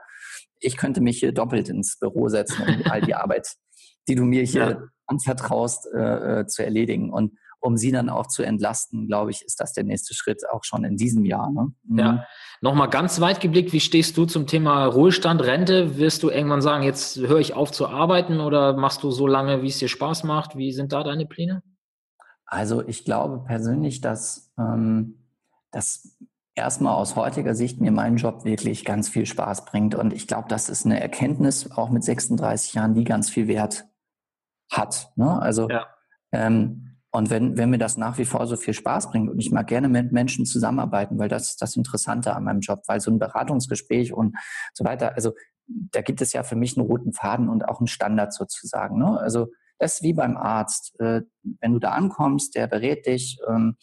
ich 0.60 0.76
könnte 0.76 1.00
mich 1.00 1.20
hier 1.20 1.32
doppelt 1.32 1.70
ins 1.70 1.98
Büro 1.98 2.28
setzen, 2.28 2.62
um 2.68 2.90
all 2.90 3.00
die 3.00 3.14
Arbeit, 3.14 3.54
die 4.06 4.16
du 4.16 4.24
mir 4.24 4.42
hier 4.42 4.68
ja. 4.68 4.82
Anvertraust, 5.06 5.88
äh, 5.94 6.40
äh, 6.40 6.46
zu 6.46 6.64
erledigen. 6.64 7.12
Und 7.12 7.38
um 7.60 7.76
sie 7.76 7.90
dann 7.90 8.08
auch 8.08 8.26
zu 8.26 8.42
entlasten, 8.42 9.06
glaube 9.06 9.30
ich, 9.30 9.42
ist 9.42 9.60
das 9.60 9.72
der 9.72 9.84
nächste 9.84 10.14
Schritt 10.14 10.42
auch 10.50 10.64
schon 10.64 10.84
in 10.84 10.96
diesem 10.96 11.24
Jahr. 11.24 11.50
Ne? 11.50 11.72
Mhm. 11.84 11.98
Ja. 11.98 12.26
Nochmal 12.60 12.88
ganz 12.88 13.20
weit 13.20 13.40
geblickt, 13.40 13.72
wie 13.72 13.80
stehst 13.80 14.16
du 14.16 14.24
zum 14.24 14.46
Thema 14.46 14.86
Ruhestand, 14.86 15.42
Rente? 15.42 15.98
Wirst 15.98 16.22
du 16.22 16.30
irgendwann 16.30 16.62
sagen, 16.62 16.84
jetzt 16.84 17.16
höre 17.18 17.38
ich 17.38 17.54
auf 17.54 17.72
zu 17.72 17.88
arbeiten 17.88 18.40
oder 18.40 18.74
machst 18.74 19.02
du 19.02 19.10
so 19.10 19.26
lange, 19.26 19.62
wie 19.62 19.68
es 19.68 19.78
dir 19.78 19.88
Spaß 19.88 20.24
macht? 20.24 20.56
Wie 20.56 20.72
sind 20.72 20.92
da 20.92 21.02
deine 21.02 21.26
Pläne? 21.26 21.62
Also 22.46 22.86
ich 22.86 23.04
glaube 23.04 23.44
persönlich, 23.44 24.00
dass, 24.00 24.52
ähm, 24.58 25.26
dass 25.72 26.16
erstmal 26.54 26.94
aus 26.94 27.16
heutiger 27.16 27.54
Sicht 27.54 27.80
mir 27.80 27.90
mein 27.90 28.16
Job 28.16 28.44
wirklich 28.44 28.84
ganz 28.84 29.08
viel 29.08 29.26
Spaß 29.26 29.64
bringt. 29.64 29.94
Und 29.94 30.12
ich 30.12 30.26
glaube, 30.26 30.46
das 30.48 30.68
ist 30.68 30.86
eine 30.86 31.00
Erkenntnis, 31.00 31.72
auch 31.72 31.90
mit 31.90 32.04
36 32.04 32.74
Jahren, 32.74 32.94
die 32.94 33.04
ganz 33.04 33.28
viel 33.28 33.48
Wert 33.48 33.86
hat. 34.70 35.12
Ne? 35.16 35.40
Also, 35.40 35.68
ja. 35.68 35.86
ähm, 36.32 36.82
und 37.12 37.30
wenn, 37.30 37.56
wenn 37.56 37.70
mir 37.70 37.78
das 37.78 37.96
nach 37.96 38.18
wie 38.18 38.26
vor 38.26 38.46
so 38.46 38.56
viel 38.56 38.74
Spaß 38.74 39.10
bringt 39.10 39.30
und 39.30 39.38
ich 39.38 39.50
mag 39.50 39.66
gerne 39.68 39.88
mit 39.88 40.12
Menschen 40.12 40.44
zusammenarbeiten, 40.44 41.18
weil 41.18 41.30
das 41.30 41.48
ist 41.48 41.62
das 41.62 41.74
Interessante 41.74 42.34
an 42.34 42.44
meinem 42.44 42.60
Job, 42.60 42.82
weil 42.88 43.00
so 43.00 43.10
ein 43.10 43.18
Beratungsgespräch 43.18 44.12
und 44.12 44.36
so 44.74 44.84
weiter, 44.84 45.14
also 45.14 45.32
da 45.66 46.02
gibt 46.02 46.20
es 46.20 46.32
ja 46.34 46.42
für 46.42 46.56
mich 46.56 46.76
einen 46.76 46.86
roten 46.86 47.12
Faden 47.12 47.48
und 47.48 47.66
auch 47.66 47.80
einen 47.80 47.86
Standard 47.86 48.34
sozusagen. 48.34 48.98
Ne? 48.98 49.18
Also 49.18 49.48
das 49.78 49.94
ist 49.94 50.02
wie 50.02 50.12
beim 50.12 50.36
Arzt. 50.36 50.98
Äh, 51.00 51.22
wenn 51.60 51.72
du 51.72 51.78
da 51.78 51.92
ankommst, 51.92 52.54
der 52.54 52.66
berät 52.66 53.06
dich, 53.06 53.38
ähm, 53.48 53.76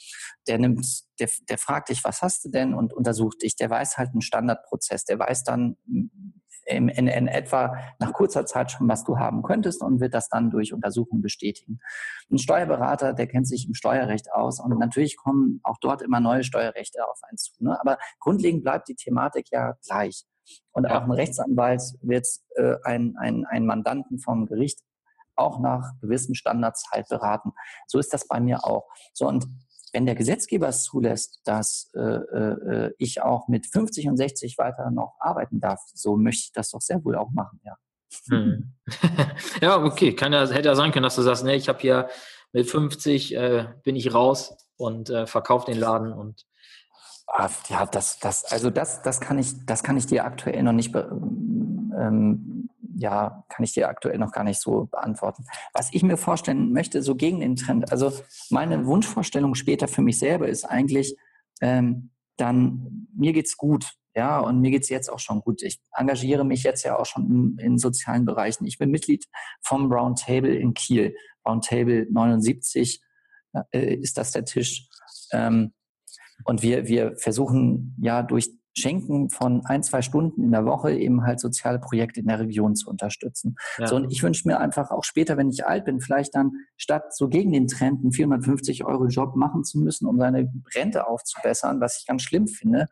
der 0.48 0.60
nimmt, 0.60 0.86
der, 1.20 1.30
der 1.50 1.58
fragt 1.58 1.90
dich, 1.90 2.04
was 2.04 2.22
hast 2.22 2.46
du 2.46 2.50
denn 2.50 2.74
und 2.74 2.94
untersucht 2.94 3.42
dich. 3.44 3.56
Der 3.56 3.70
weiß 3.70 3.98
halt 3.98 4.12
einen 4.12 4.22
Standardprozess. 4.22 5.06
Der 5.06 5.20
weiß 5.20 5.44
dann 5.44 5.78
in, 6.66 6.90
in, 6.90 7.08
in 7.08 7.28
etwa 7.28 7.78
nach 8.00 8.14
kurzer 8.14 8.46
Zeit 8.46 8.72
schon, 8.72 8.88
was 8.88 9.04
du 9.04 9.18
haben 9.18 9.44
könntest 9.44 9.82
und 9.82 10.00
wird 10.00 10.14
das 10.14 10.30
dann 10.30 10.50
durch 10.50 10.74
Untersuchungen 10.74 11.22
bestätigen. 11.22 11.80
Ein 12.32 12.38
Steuerberater, 12.38 13.14
der 13.14 13.28
kennt 13.28 13.48
sich 13.48 13.68
im 13.68 13.74
Steuerrecht 13.74 14.32
aus 14.32 14.60
und 14.60 14.78
natürlich 14.80 15.18
kommen 15.18 15.60
auch 15.64 15.78
dort 15.82 16.02
immer 16.02 16.20
neue 16.20 16.44
Steuerrechte 16.44 17.08
auf 17.08 17.20
einen 17.24 17.38
zu. 17.38 17.52
Ne? 17.60 17.80
Aber 17.80 17.98
grundlegend 18.20 18.64
bleibt 18.64 18.88
die 18.88 18.96
Thematik 18.96 19.48
ja 19.52 19.76
gleich. 19.86 20.26
Und 20.72 20.86
auch 20.86 21.04
ein 21.04 21.12
Rechtsanwalt 21.12 21.82
wird 22.02 22.28
äh, 22.56 22.76
ein, 22.84 23.16
ein, 23.18 23.46
ein 23.46 23.66
Mandanten 23.66 24.20
vom 24.20 24.46
Gericht 24.46 24.80
auch 25.36 25.60
nach 25.60 25.94
gewissen 26.02 26.36
Standards 26.36 26.86
halt 26.92 27.08
beraten. 27.10 27.54
So 27.88 27.98
ist 28.00 28.14
das 28.14 28.28
bei 28.28 28.40
mir 28.40 28.66
auch. 28.66 28.88
So 29.14 29.28
und 29.28 29.48
wenn 29.94 30.06
der 30.06 30.16
Gesetzgeber 30.16 30.68
es 30.68 30.84
zulässt, 30.84 31.40
dass 31.46 31.92
äh, 31.96 32.00
äh, 32.00 32.94
ich 32.98 33.22
auch 33.22 33.48
mit 33.48 33.68
50 33.68 34.08
und 34.08 34.18
60 34.18 34.58
weiter 34.58 34.92
noch 34.92 35.16
arbeiten 35.20 35.60
darf, 35.60 35.80
so 35.94 36.18
möchte 36.18 36.46
ich 36.48 36.52
das 36.52 36.72
doch 36.72 36.82
sehr 36.82 37.04
wohl 37.06 37.16
auch 37.16 37.32
machen, 37.32 37.62
ja. 37.64 37.78
Hm. 38.30 38.74
ja, 39.62 39.82
okay. 39.84 40.14
Kann 40.16 40.34
ja, 40.34 40.48
hätte 40.48 40.70
ja 40.70 40.76
sein 40.76 40.92
können, 40.92 41.04
dass 41.04 41.16
du 41.16 41.22
sagst, 41.22 41.44
ne, 41.44 41.56
ich 41.56 41.70
habe 41.70 41.80
hier 41.80 42.10
mit 42.52 42.70
50 42.70 43.36
äh, 43.36 43.66
bin 43.84 43.96
ich 43.96 44.14
raus 44.14 44.56
und 44.78 45.10
äh, 45.10 45.26
verkaufe 45.26 45.72
den 45.72 45.80
Laden 45.80 46.14
und 46.14 46.46
ja, 47.70 47.86
das, 47.88 48.20
das, 48.20 48.46
also 48.46 48.70
das, 48.70 49.02
das 49.02 49.20
kann 49.20 49.40
ich, 49.40 49.66
das 49.66 49.82
kann 49.82 49.98
ich 49.98 50.06
dir 50.06 50.26
aktuell 50.26 50.62
noch 50.62 50.74
nicht 50.74 50.94
ähm, 50.96 52.63
ja, 52.96 53.44
kann 53.50 53.64
ich 53.64 53.74
dir 53.74 53.90
aktuell 53.90 54.18
noch 54.18 54.32
gar 54.32 54.44
nicht 54.44 54.60
so 54.60 54.86
beantworten. 54.86 55.46
Was 55.74 55.90
ich 55.94 56.04
mir 56.04 56.18
vorstellen 56.18 56.72
möchte, 56.72 57.02
so 57.02 57.16
gegen 57.16 57.40
den 57.40 57.56
Trend, 57.56 57.92
also 57.92 58.12
meine 58.50 58.86
Wunschvorstellung 58.86 59.56
später 59.56 59.88
für 59.88 60.02
mich 60.02 60.20
selber 60.20 60.48
ist 60.48 60.66
eigentlich, 60.66 61.16
ähm, 61.62 62.12
dann 62.38 63.08
mir 63.16 63.34
geht's 63.34 63.58
gut, 63.58 63.94
ja, 64.16 64.40
und 64.40 64.62
mir 64.62 64.72
geht's 64.72 64.90
jetzt 64.90 65.10
auch 65.10 65.20
schon 65.20 65.42
gut. 65.42 65.64
Ich 65.64 65.82
engagiere 65.94 66.44
mich 66.44 66.64
jetzt 66.64 66.84
ja 66.84 67.00
auch 67.00 67.06
schon 67.06 67.58
in, 67.58 67.66
in 67.66 67.78
sozialen 67.78 68.26
Bereichen. 68.26 68.66
Ich 68.66 68.78
bin 68.78 68.92
Mitglied 68.92 69.26
vom 69.62 69.92
Roundtable 69.92 70.54
in 70.56 70.74
Kiel. 70.74 71.16
Roundtable 71.48 72.08
79 72.12 73.02
äh, 73.72 73.96
ist 73.96 74.18
das 74.18 74.32
der 74.32 74.46
Tisch. 74.46 74.88
Ähm, 75.32 75.74
und 76.46 76.62
wir, 76.62 76.88
wir 76.88 77.16
versuchen 77.18 77.96
ja 78.02 78.22
durch 78.22 78.52
Schenken 78.74 79.30
von 79.30 79.66
ein, 79.66 79.84
zwei 79.84 80.02
Stunden 80.02 80.44
in 80.44 80.52
der 80.52 80.66
Woche 80.66 80.94
eben 80.94 81.24
halt 81.24 81.40
soziale 81.40 81.80
Projekte 81.80 82.20
in 82.20 82.28
der 82.28 82.40
Region 82.40 82.76
zu 82.76 82.90
unterstützen. 82.90 83.56
Ja. 83.78 83.88
So, 83.88 83.96
und 83.96 84.12
ich 84.12 84.24
wünsche 84.24 84.48
mir 84.48 84.60
einfach 84.60 84.92
auch 84.92 85.04
später, 85.04 85.38
wenn 85.38 85.50
ich 85.50 85.66
alt 85.66 85.86
bin, 85.86 86.02
vielleicht 86.02 86.36
dann 86.36 86.52
statt 86.78 87.16
so 87.16 87.28
gegen 87.30 87.52
den 87.52 87.68
Trend 87.68 88.02
einen 88.02 88.12
450 88.12 88.84
Euro 88.86 89.08
Job 89.08 89.36
machen 89.36 89.64
zu 89.64 89.80
müssen, 89.80 90.08
um 90.08 90.18
seine 90.18 90.52
Rente 90.76 91.08
aufzubessern, 91.08 91.80
was 91.80 92.00
ich 92.00 92.08
ganz 92.08 92.24
schlimm 92.24 92.48
finde, 92.48 92.88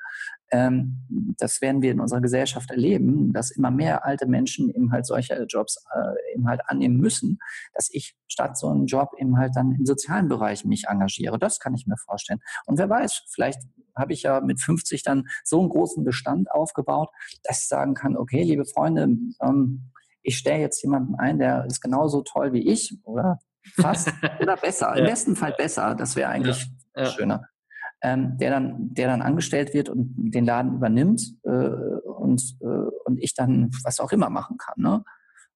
das 0.51 1.61
werden 1.61 1.81
wir 1.81 1.91
in 1.91 2.01
unserer 2.01 2.19
Gesellschaft 2.19 2.71
erleben, 2.71 3.31
dass 3.31 3.51
immer 3.51 3.71
mehr 3.71 4.05
alte 4.05 4.25
Menschen 4.25 4.69
eben 4.69 4.91
halt 4.91 5.05
solche 5.05 5.45
Jobs 5.47 5.83
äh, 5.95 6.33
eben 6.33 6.47
halt 6.47 6.61
annehmen 6.65 6.97
müssen, 6.97 7.39
dass 7.73 7.89
ich 7.91 8.15
statt 8.27 8.57
so 8.57 8.67
einem 8.67 8.85
Job 8.85 9.11
eben 9.17 9.37
halt 9.37 9.55
dann 9.55 9.71
im 9.71 9.85
sozialen 9.85 10.27
Bereich 10.27 10.65
mich 10.65 10.85
engagiere. 10.87 11.39
Das 11.39 11.59
kann 11.59 11.73
ich 11.73 11.87
mir 11.87 11.97
vorstellen. 11.97 12.39
Und 12.65 12.77
wer 12.77 12.89
weiß, 12.89 13.23
vielleicht 13.29 13.61
habe 13.95 14.13
ich 14.13 14.23
ja 14.23 14.41
mit 14.41 14.59
50 14.59 15.03
dann 15.03 15.27
so 15.43 15.59
einen 15.59 15.69
großen 15.69 16.03
Bestand 16.03 16.51
aufgebaut, 16.51 17.09
dass 17.43 17.61
ich 17.61 17.67
sagen 17.67 17.93
kann, 17.93 18.17
okay, 18.17 18.43
liebe 18.43 18.65
Freunde, 18.65 19.03
ähm, 19.41 19.91
ich 20.21 20.37
stelle 20.37 20.59
jetzt 20.59 20.81
jemanden 20.83 21.15
ein, 21.15 21.39
der 21.39 21.65
ist 21.65 21.81
genauso 21.81 22.21
toll 22.21 22.53
wie 22.53 22.67
ich 22.69 22.97
oder 23.03 23.39
fast 23.75 24.11
oder 24.41 24.57
besser. 24.57 24.95
Im 24.95 25.05
besten 25.05 25.35
Fall 25.35 25.53
besser. 25.57 25.95
Das 25.95 26.15
wäre 26.15 26.29
eigentlich 26.29 26.67
ja. 26.95 27.03
Ja. 27.03 27.09
schöner 27.09 27.50
ähm, 28.01 28.37
der, 28.37 28.51
dann, 28.51 28.93
der 28.93 29.07
dann 29.07 29.21
angestellt 29.21 29.73
wird 29.73 29.89
und 29.89 30.13
den 30.17 30.45
Laden 30.45 30.75
übernimmt 30.75 31.21
äh, 31.43 31.49
und, 31.49 32.57
äh, 32.61 32.65
und 33.05 33.17
ich 33.21 33.33
dann 33.33 33.69
was 33.83 33.99
auch 33.99 34.11
immer 34.11 34.29
machen 34.29 34.57
kann. 34.57 34.75
Ne? 34.77 35.03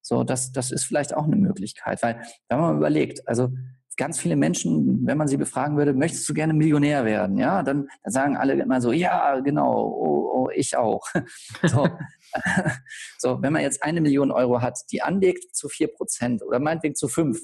So, 0.02 0.24
das, 0.24 0.52
das 0.52 0.72
ist 0.72 0.84
vielleicht 0.86 1.16
auch 1.16 1.26
eine 1.26 1.36
Möglichkeit, 1.36 2.04
weil 2.04 2.22
wenn 2.50 2.60
man 2.60 2.78
überlegt, 2.78 3.28
also 3.28 3.50
ganz 3.98 4.20
viele 4.20 4.36
Menschen, 4.36 5.06
wenn 5.06 5.18
man 5.18 5.28
sie 5.28 5.38
befragen 5.38 5.78
würde, 5.78 5.94
möchtest 5.94 6.28
du 6.28 6.34
gerne 6.34 6.54
Millionär 6.54 7.06
werden? 7.06 7.38
Ja, 7.38 7.64
dann, 7.64 7.88
dann 8.04 8.12
sagen 8.12 8.38
alle 8.38 8.54
immer 8.54 8.82
so, 8.82 8.92
ja, 8.92 9.40
genau, 9.40 9.74
oh, 9.74 10.32
oh, 10.34 10.50
ich 10.54 10.76
auch. 10.76 11.08
so, 11.64 11.88
so, 13.18 13.42
wenn 13.42 13.54
man 13.54 13.62
jetzt 13.62 13.84
eine 13.84 14.02
Million 14.02 14.32
Euro 14.32 14.62
hat, 14.62 14.80
die 14.92 15.02
anlegt 15.02 15.56
zu 15.56 15.70
vier 15.70 15.88
Prozent 15.88 16.44
oder 16.44 16.60
meinetwegen 16.60 16.96
zu 16.96 17.08
fünf, 17.08 17.40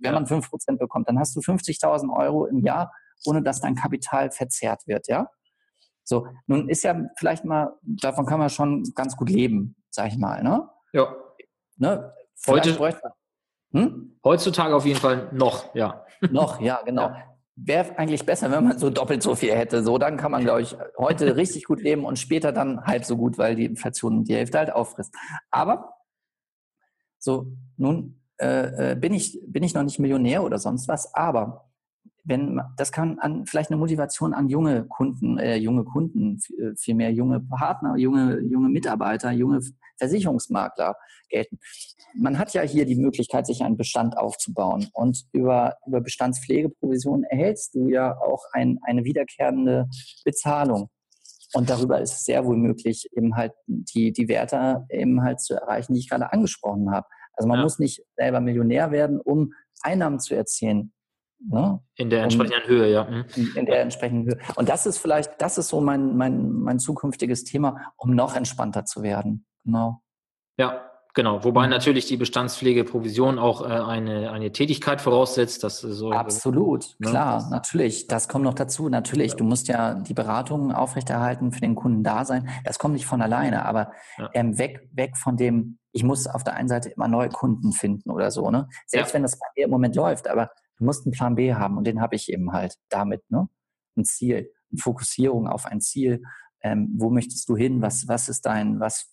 wenn 0.00 0.12
ja. 0.12 0.12
man 0.12 0.26
fünf 0.26 0.50
Prozent 0.50 0.78
bekommt, 0.78 1.08
dann 1.08 1.18
hast 1.18 1.36
du 1.36 1.40
50.000 1.40 2.14
Euro 2.14 2.46
im 2.46 2.58
Jahr 2.58 2.92
ohne 3.26 3.42
dass 3.42 3.60
dein 3.60 3.74
Kapital 3.74 4.30
verzehrt 4.30 4.86
wird, 4.86 5.08
ja? 5.08 5.28
So, 6.04 6.26
nun 6.46 6.68
ist 6.68 6.82
ja 6.82 7.00
vielleicht 7.16 7.44
mal, 7.44 7.72
davon 7.82 8.26
kann 8.26 8.38
man 8.38 8.50
schon 8.50 8.84
ganz 8.94 9.16
gut 9.16 9.30
leben, 9.30 9.76
sag 9.90 10.08
ich 10.08 10.18
mal, 10.18 10.42
ne? 10.42 10.68
Ja. 10.92 11.14
Ne? 11.76 12.12
Heute, 12.46 12.76
hm? 13.72 14.18
Heutzutage 14.24 14.74
auf 14.74 14.84
jeden 14.84 14.98
Fall 14.98 15.28
noch, 15.32 15.74
ja. 15.74 16.04
Noch, 16.30 16.60
ja, 16.60 16.82
genau. 16.84 17.08
Ja. 17.08 17.24
Wäre 17.54 17.98
eigentlich 17.98 18.24
besser, 18.24 18.50
wenn 18.50 18.64
man 18.64 18.78
so 18.78 18.90
doppelt 18.90 19.22
so 19.22 19.34
viel 19.34 19.52
hätte. 19.52 19.82
So, 19.82 19.98
dann 19.98 20.16
kann 20.16 20.30
man, 20.30 20.42
glaube 20.42 20.62
ich, 20.62 20.76
heute 20.98 21.36
richtig 21.36 21.64
gut 21.64 21.82
leben 21.82 22.04
und 22.04 22.18
später 22.18 22.52
dann 22.52 22.84
halb 22.84 23.04
so 23.04 23.16
gut, 23.16 23.38
weil 23.38 23.56
die 23.56 23.66
Inflation 23.66 24.24
die 24.24 24.34
Hälfte 24.34 24.58
halt 24.58 24.72
auffrisst. 24.72 25.14
Aber 25.50 25.94
so, 27.18 27.46
nun 27.76 28.20
äh, 28.38 28.92
äh 28.92 28.96
bin, 28.96 29.14
ich, 29.14 29.38
bin 29.46 29.62
ich 29.62 29.74
noch 29.74 29.82
nicht 29.82 29.98
Millionär 29.98 30.42
oder 30.42 30.58
sonst 30.58 30.88
was, 30.88 31.14
aber 31.14 31.71
wenn 32.24 32.60
das 32.76 32.92
kann 32.92 33.18
an 33.18 33.46
vielleicht 33.46 33.70
eine 33.70 33.78
Motivation 33.78 34.34
an 34.34 34.48
junge 34.48 34.84
Kunden, 34.84 35.38
äh, 35.38 35.56
junge 35.56 35.84
Kunden, 35.84 36.38
äh, 36.58 36.74
vielmehr 36.76 37.12
junge 37.12 37.40
Partner, 37.40 37.96
junge 37.96 38.40
junge 38.40 38.68
Mitarbeiter, 38.68 39.32
junge 39.32 39.60
Versicherungsmakler 39.98 40.96
gelten. 41.28 41.58
man 42.14 42.38
hat 42.38 42.52
ja 42.52 42.62
hier 42.62 42.84
die 42.84 42.96
Möglichkeit, 42.96 43.46
sich 43.46 43.62
einen 43.62 43.76
Bestand 43.76 44.18
aufzubauen. 44.18 44.88
Und 44.92 45.24
über, 45.32 45.76
über 45.86 46.00
Bestandspflegeprovision 46.00 47.24
erhältst 47.24 47.74
du 47.74 47.88
ja 47.88 48.18
auch 48.18 48.44
ein, 48.52 48.78
eine 48.82 49.04
wiederkehrende 49.04 49.88
Bezahlung. 50.24 50.90
Und 51.54 51.70
darüber 51.70 52.00
ist 52.00 52.12
es 52.12 52.24
sehr 52.24 52.44
wohl 52.44 52.56
möglich, 52.56 53.08
eben 53.12 53.36
halt 53.36 53.52
die, 53.66 54.12
die 54.12 54.28
Werte 54.28 54.86
eben 54.90 55.22
halt 55.22 55.40
zu 55.40 55.54
erreichen, 55.54 55.94
die 55.94 56.00
ich 56.00 56.08
gerade 56.08 56.32
angesprochen 56.32 56.90
habe. 56.90 57.06
Also 57.34 57.48
man 57.48 57.58
ja. 57.58 57.64
muss 57.64 57.78
nicht 57.78 58.02
selber 58.16 58.40
Millionär 58.40 58.90
werden, 58.90 59.20
um 59.20 59.52
Einnahmen 59.82 60.20
zu 60.20 60.34
erzielen. 60.34 60.92
Ne? 61.48 61.80
In 61.96 62.10
der 62.10 62.22
entsprechenden 62.22 62.62
um, 62.64 62.68
Höhe, 62.68 62.92
ja. 62.92 63.04
Mhm. 63.04 63.24
In 63.56 63.66
der 63.66 63.80
entsprechenden 63.82 64.26
Höhe. 64.26 64.38
Und 64.56 64.68
das 64.68 64.86
ist 64.86 64.98
vielleicht, 64.98 65.40
das 65.40 65.58
ist 65.58 65.68
so 65.68 65.80
mein, 65.80 66.16
mein, 66.16 66.52
mein 66.52 66.78
zukünftiges 66.78 67.44
Thema, 67.44 67.92
um 67.96 68.14
noch 68.14 68.36
entspannter 68.36 68.84
zu 68.84 69.02
werden. 69.02 69.46
Genau. 69.64 70.02
Ja, 70.58 70.92
Genau, 71.14 71.44
wobei 71.44 71.66
natürlich 71.66 72.06
die 72.06 72.16
Bestandspflegeprovision 72.16 73.38
auch 73.38 73.60
äh, 73.60 73.66
eine, 73.66 74.30
eine 74.30 74.50
Tätigkeit 74.50 75.02
voraussetzt. 75.02 75.62
Dass 75.62 75.80
so 75.80 76.10
Absolut, 76.10 76.96
ne? 76.98 77.10
klar, 77.10 77.50
natürlich. 77.50 78.06
Das 78.06 78.28
kommt 78.28 78.44
noch 78.44 78.54
dazu. 78.54 78.88
Natürlich, 78.88 79.32
ja. 79.32 79.36
du 79.36 79.44
musst 79.44 79.68
ja 79.68 79.94
die 79.94 80.14
Beratungen 80.14 80.72
aufrechterhalten, 80.72 81.52
für 81.52 81.60
den 81.60 81.74
Kunden 81.74 82.02
da 82.02 82.24
sein. 82.24 82.48
Das 82.64 82.78
kommt 82.78 82.94
nicht 82.94 83.04
von 83.04 83.20
alleine, 83.20 83.66
aber 83.66 83.92
ja. 84.16 84.30
ähm, 84.32 84.56
weg, 84.56 84.88
weg 84.92 85.18
von 85.18 85.36
dem, 85.36 85.78
ich 85.92 86.02
muss 86.02 86.26
auf 86.26 86.44
der 86.44 86.54
einen 86.54 86.68
Seite 86.68 86.88
immer 86.88 87.08
neue 87.08 87.28
Kunden 87.28 87.72
finden 87.72 88.10
oder 88.10 88.30
so. 88.30 88.50
Ne? 88.50 88.68
Selbst 88.86 89.10
ja. 89.10 89.14
wenn 89.14 89.22
das 89.22 89.38
bei 89.38 89.46
mir 89.54 89.66
im 89.66 89.70
Moment 89.70 89.94
läuft, 89.94 90.28
aber 90.28 90.50
du 90.82 90.86
musst 90.86 91.06
einen 91.06 91.12
Plan 91.12 91.36
B 91.36 91.54
haben 91.54 91.78
und 91.78 91.86
den 91.86 92.00
habe 92.00 92.16
ich 92.16 92.32
eben 92.32 92.52
halt 92.52 92.76
damit. 92.88 93.22
Ne? 93.30 93.48
Ein 93.96 94.04
Ziel, 94.04 94.50
eine 94.70 94.78
Fokussierung 94.78 95.46
auf 95.46 95.66
ein 95.66 95.80
Ziel 95.80 96.22
ähm, 96.62 96.92
wo 96.96 97.10
möchtest 97.10 97.48
du 97.48 97.56
hin? 97.56 97.82
Was, 97.82 98.06
was 98.08 98.28
ist 98.28 98.46
dein, 98.46 98.78
was, 98.80 99.12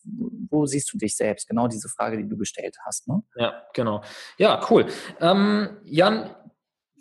wo 0.49 0.65
siehst 0.65 0.93
du 0.93 0.97
dich 0.97 1.15
selbst? 1.15 1.47
Genau 1.47 1.67
diese 1.67 1.89
Frage, 1.89 2.17
die 2.17 2.27
du 2.27 2.37
gestellt 2.37 2.77
hast. 2.85 3.07
Ne? 3.07 3.23
Ja, 3.35 3.63
genau. 3.73 4.01
Ja, 4.37 4.61
cool. 4.69 4.85
Ähm, 5.19 5.77
Jan, 5.83 6.29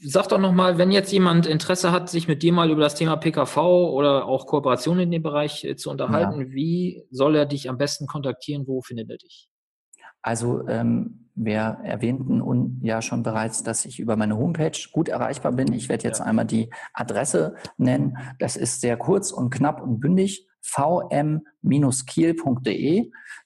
sag 0.01 0.29
doch 0.29 0.39
nochmal, 0.39 0.79
wenn 0.79 0.91
jetzt 0.91 1.13
jemand 1.13 1.47
Interesse 1.47 1.93
hat, 1.93 2.09
sich 2.09 2.29
mit 2.29 2.43
dir 2.43 2.53
mal 2.53 2.71
über 2.71 2.81
das 2.81 2.95
Thema 2.95 3.17
PKV 3.17 3.57
oder 3.59 4.25
auch 4.25 4.47
Kooperation 4.47 4.99
in 4.99 5.11
dem 5.11 5.23
Bereich 5.23 5.65
äh, 5.65 5.77
zu 5.77 5.91
unterhalten, 5.91 6.41
ja. 6.41 6.47
wie 6.49 7.05
soll 7.11 7.37
er 7.37 7.47
dich 7.47 7.69
am 7.69 7.77
besten 7.77 8.07
kontaktieren? 8.07 8.67
Wo 8.67 8.81
findet 8.81 9.11
er 9.11 9.19
dich? 9.19 9.51
Also 10.23 10.67
ähm, 10.69 11.29
wir 11.35 11.79
erwähnten 11.85 12.81
ja 12.83 13.01
schon 13.01 13.23
bereits, 13.23 13.63
dass 13.63 13.85
ich 13.85 14.01
über 14.01 14.17
meine 14.17 14.37
Homepage 14.37 14.77
gut 14.93 15.09
erreichbar 15.09 15.53
bin. 15.53 15.73
Ich 15.73 15.89
werde 15.89 16.05
jetzt 16.05 16.19
ja. 16.19 16.25
einmal 16.25 16.47
die 16.47 16.71
Adresse 16.93 17.55
nennen. 17.77 18.19
Das 18.39 18.57
ist 18.57 18.81
sehr 18.81 18.97
kurz 18.97 19.31
und 19.31 19.51
knapp 19.51 19.81
und 19.81 20.01
bündig 20.01 20.49
vm-kiel.de. 20.63 21.51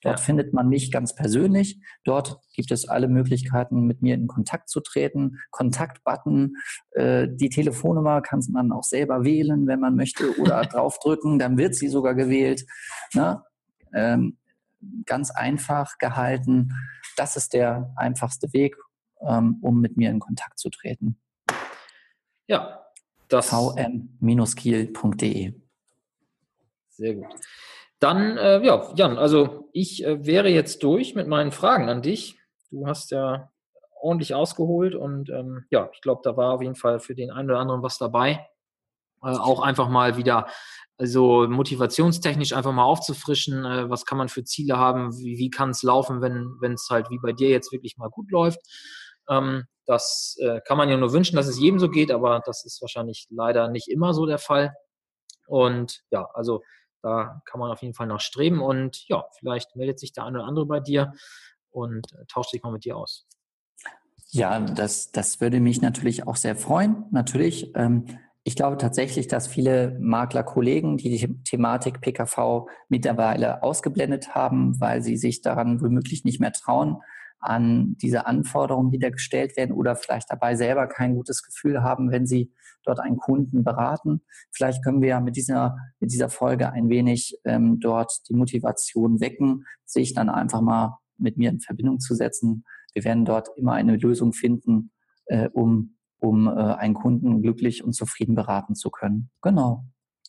Dort 0.03 0.19
ja. 0.19 0.25
findet 0.25 0.53
man 0.55 0.69
mich 0.69 0.91
ganz 0.91 1.15
persönlich. 1.15 1.81
Dort 2.05 2.41
gibt 2.55 2.73
es 2.73 2.89
alle 2.89 3.09
Möglichkeiten, 3.09 3.87
mit 3.87 4.01
mir 4.03 4.15
in 4.15 4.27
Kontakt 4.27 4.69
zu 4.69 4.81
treten. 4.81 5.39
Kontaktbutton, 5.51 6.57
äh, 6.93 7.29
die 7.31 7.51
Telefonnummer 7.51 8.23
kann 8.23 8.43
man 8.51 8.73
auch 8.73 8.85
selber 8.85 9.23
wählen, 9.25 9.67
wenn 9.67 9.81
man 9.81 9.95
möchte, 9.95 10.37
oder 10.41 10.63
draufdrücken, 10.67 11.39
dann 11.39 11.59
wird 11.59 11.75
sie 11.75 11.89
sogar 11.89 12.15
gewählt. 12.15 12.65
Ne? 13.15 13.43
Ähm, 13.95 14.39
ganz 15.07 15.31
einfach 15.31 15.99
gehalten. 15.99 16.73
Das 17.17 17.37
ist 17.37 17.53
der 17.53 17.93
einfachste 17.97 18.53
Weg, 18.53 18.77
ähm, 19.27 19.59
um 19.63 19.81
mit 19.81 19.97
mir 19.97 20.11
in 20.11 20.21
Kontakt 20.21 20.59
zu 20.59 20.71
treten. 20.71 21.19
Ja, 22.47 22.87
das 23.29 23.49
vm-kiel.de. 23.49 24.83
Sehr 26.91 27.15
gut. 27.15 27.35
Dann, 27.99 28.37
äh, 28.37 28.65
ja, 28.65 28.93
Jan, 28.97 29.17
also 29.17 29.69
ich 29.73 30.05
äh, 30.05 30.27
wäre 30.27 30.49
jetzt 30.49 30.83
durch 30.83 31.15
mit 31.15 31.29
meinen 31.29 31.53
Fragen 31.53 31.89
an 31.89 32.03
dich. 32.03 32.37
Du 32.71 32.87
hast 32.87 33.11
ja 33.13 33.51
ordentlich 34.01 34.35
ausgeholt 34.35 34.95
und 34.95 35.31
ähm, 35.31 35.65
ja, 35.71 35.89
ich 35.93 36.01
glaube, 36.01 36.21
da 36.25 36.37
war 36.37 36.55
auf 36.55 36.63
jeden 36.63 36.75
Fall 36.75 36.99
für 36.99 37.15
den 37.15 37.31
einen 37.31 37.49
oder 37.49 37.61
anderen 37.61 37.83
was 37.83 37.99
dabei. 37.99 38.49
Äh, 39.23 39.29
auch 39.29 39.61
einfach 39.61 39.89
mal 39.89 40.17
wieder 40.17 40.47
also 40.99 41.49
motivationstechnisch 41.49 42.53
einfach 42.53 42.73
mal 42.73 42.85
aufzufrischen, 42.85 43.65
äh, 43.65 43.91
was 43.91 44.07
kann 44.07 44.19
man 44.19 44.29
für 44.29 44.45
Ziele 44.45 44.77
haben, 44.77 45.17
wie, 45.19 45.37
wie 45.39 45.51
kann 45.51 45.71
es 45.71 45.83
laufen, 45.83 46.21
wenn 46.21 46.73
es 46.75 46.89
halt 46.91 47.11
wie 47.11 47.19
bei 47.19 47.33
dir 47.33 47.49
jetzt 47.49 47.73
wirklich 47.73 47.97
mal 47.97 48.09
gut 48.09 48.31
läuft. 48.31 48.61
Ähm, 49.29 49.65
das 49.85 50.37
äh, 50.41 50.61
kann 50.65 50.79
man 50.79 50.89
ja 50.89 50.97
nur 50.97 51.13
wünschen, 51.13 51.37
dass 51.37 51.49
es 51.49 51.59
jedem 51.59 51.81
so 51.81 51.89
geht, 51.89 52.13
aber 52.13 52.41
das 52.45 52.65
ist 52.65 52.81
wahrscheinlich 52.83 53.27
leider 53.31 53.69
nicht 53.69 53.89
immer 53.89 54.15
so 54.15 54.27
der 54.27 54.39
Fall. 54.39 54.75
Und 55.47 56.03
ja, 56.11 56.29
also 56.35 56.63
da 57.03 57.43
kann 57.47 57.59
man 57.59 57.73
auf 57.73 57.83
jeden 57.83 57.95
Fall 57.95 58.07
noch 58.07 58.21
streben 58.21 58.63
und 58.63 59.05
ja, 59.09 59.25
vielleicht 59.39 59.75
meldet 59.75 59.99
sich 59.99 60.13
der 60.13 60.25
eine 60.25 60.39
oder 60.39 60.47
andere 60.47 60.67
bei 60.67 60.79
dir 60.79 61.13
und 61.71 62.13
äh, 62.13 62.25
tauscht 62.29 62.51
sich 62.51 62.63
mal 62.63 62.71
mit 62.71 62.85
dir 62.85 62.97
aus. 62.97 63.27
Ja, 64.29 64.61
das, 64.61 65.11
das 65.11 65.41
würde 65.41 65.59
mich 65.59 65.83
natürlich 65.83 66.27
auch 66.27 66.37
sehr 66.37 66.55
freuen. 66.55 67.07
Natürlich. 67.11 67.73
Ähm, 67.75 68.07
ich 68.45 68.57
glaube 68.57 68.77
tatsächlich, 68.77 69.29
dass 69.29 69.47
viele 69.47 69.97
Maklerkollegen 70.01 70.97
die 70.97 71.39
Thematik 71.45 72.01
PKV 72.01 72.67
mittlerweile 72.89 73.63
ausgeblendet 73.63 74.35
haben, 74.35 74.81
weil 74.81 75.03
sie 75.03 75.17
sich 75.17 75.43
daran 75.43 75.81
womöglich 75.81 76.25
nicht 76.25 76.41
mehr 76.41 76.53
trauen, 76.53 76.97
an 77.39 77.97
diese 78.01 78.27
Anforderungen, 78.27 78.91
die 78.91 78.99
da 78.99 79.11
gestellt 79.11 79.57
werden 79.57 79.73
oder 79.73 79.97
vielleicht 79.97 80.31
dabei 80.31 80.55
selber 80.55 80.87
kein 80.87 81.17
gutes 81.17 81.43
Gefühl 81.43 81.83
haben, 81.83 82.11
wenn 82.11 82.25
sie 82.25 82.53
dort 82.85 83.01
einen 83.01 83.17
Kunden 83.17 83.65
beraten. 83.65 84.23
Vielleicht 84.53 84.83
können 84.85 85.03
wir 85.03 85.09
ja 85.09 85.21
mit 85.21 85.37
dieser, 85.37 85.77
mit 85.99 86.13
dieser 86.13 86.29
Folge 86.29 86.71
ein 86.73 86.89
wenig 86.89 87.37
ähm, 87.45 87.79
dort 87.81 88.13
die 88.29 88.35
Motivation 88.35 89.21
wecken, 89.21 89.67
sich 89.85 90.15
dann 90.15 90.31
einfach 90.31 90.61
mal 90.61 90.99
mit 91.19 91.37
mir 91.37 91.51
in 91.51 91.61
Verbindung 91.61 91.99
zu 92.01 92.15
setzen. 92.15 92.65
Wir 92.93 93.05
werden 93.05 93.25
dort 93.25 93.49
immer 93.57 93.73
eine 93.73 93.97
Lösung 93.97 94.33
finden, 94.33 94.93
äh, 95.27 95.49
um 95.53 95.97
um 96.23 96.47
äh, 96.47 96.51
einen 96.51 96.95
Kunden 96.95 97.43
glücklich 97.43 97.83
und 97.85 97.93
zufrieden 97.93 98.35
beraten 98.35 98.75
zu 98.75 98.91
können. 98.91 99.31
Genau. 99.43 99.85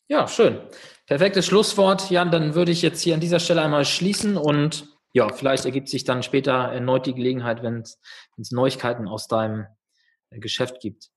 Ja, 0.07 0.27
schön. 0.27 0.59
Perfektes 1.05 1.45
Schlusswort. 1.45 2.09
Jan, 2.09 2.31
dann 2.31 2.55
würde 2.55 2.71
ich 2.71 2.81
jetzt 2.81 3.01
hier 3.01 3.13
an 3.13 3.19
dieser 3.19 3.39
Stelle 3.39 3.61
einmal 3.61 3.85
schließen 3.85 4.37
und 4.37 4.87
ja, 5.13 5.29
vielleicht 5.31 5.65
ergibt 5.65 5.89
sich 5.89 6.03
dann 6.03 6.23
später 6.23 6.53
erneut 6.53 7.05
die 7.05 7.13
Gelegenheit, 7.13 7.61
wenn 7.61 7.81
es 7.81 8.51
Neuigkeiten 8.51 9.07
aus 9.07 9.27
deinem 9.27 9.67
äh, 10.31 10.39
Geschäft 10.39 10.79
gibt. 10.81 11.09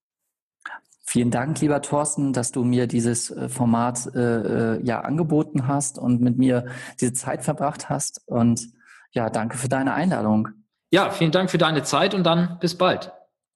Vielen 1.08 1.30
Dank, 1.30 1.60
lieber 1.60 1.80
Thorsten, 1.80 2.32
dass 2.32 2.52
du 2.52 2.62
mir 2.62 2.86
dieses 2.86 3.30
äh, 3.30 3.48
Format 3.48 4.06
äh, 4.14 4.82
ja 4.82 5.00
angeboten 5.00 5.66
hast 5.66 5.98
und 5.98 6.20
mit 6.20 6.36
mir 6.36 6.66
diese 7.00 7.14
Zeit 7.14 7.42
verbracht 7.42 7.88
hast. 7.88 8.20
Und 8.26 8.68
ja, 9.12 9.30
danke 9.30 9.56
für 9.56 9.68
deine 9.68 9.94
Einladung. 9.94 10.48
Ja, 10.90 11.10
vielen 11.10 11.32
Dank 11.32 11.50
für 11.50 11.58
deine 11.58 11.82
Zeit 11.82 12.12
und 12.12 12.24
dann 12.24 12.58
bis 12.60 12.76
bald. 12.76 13.12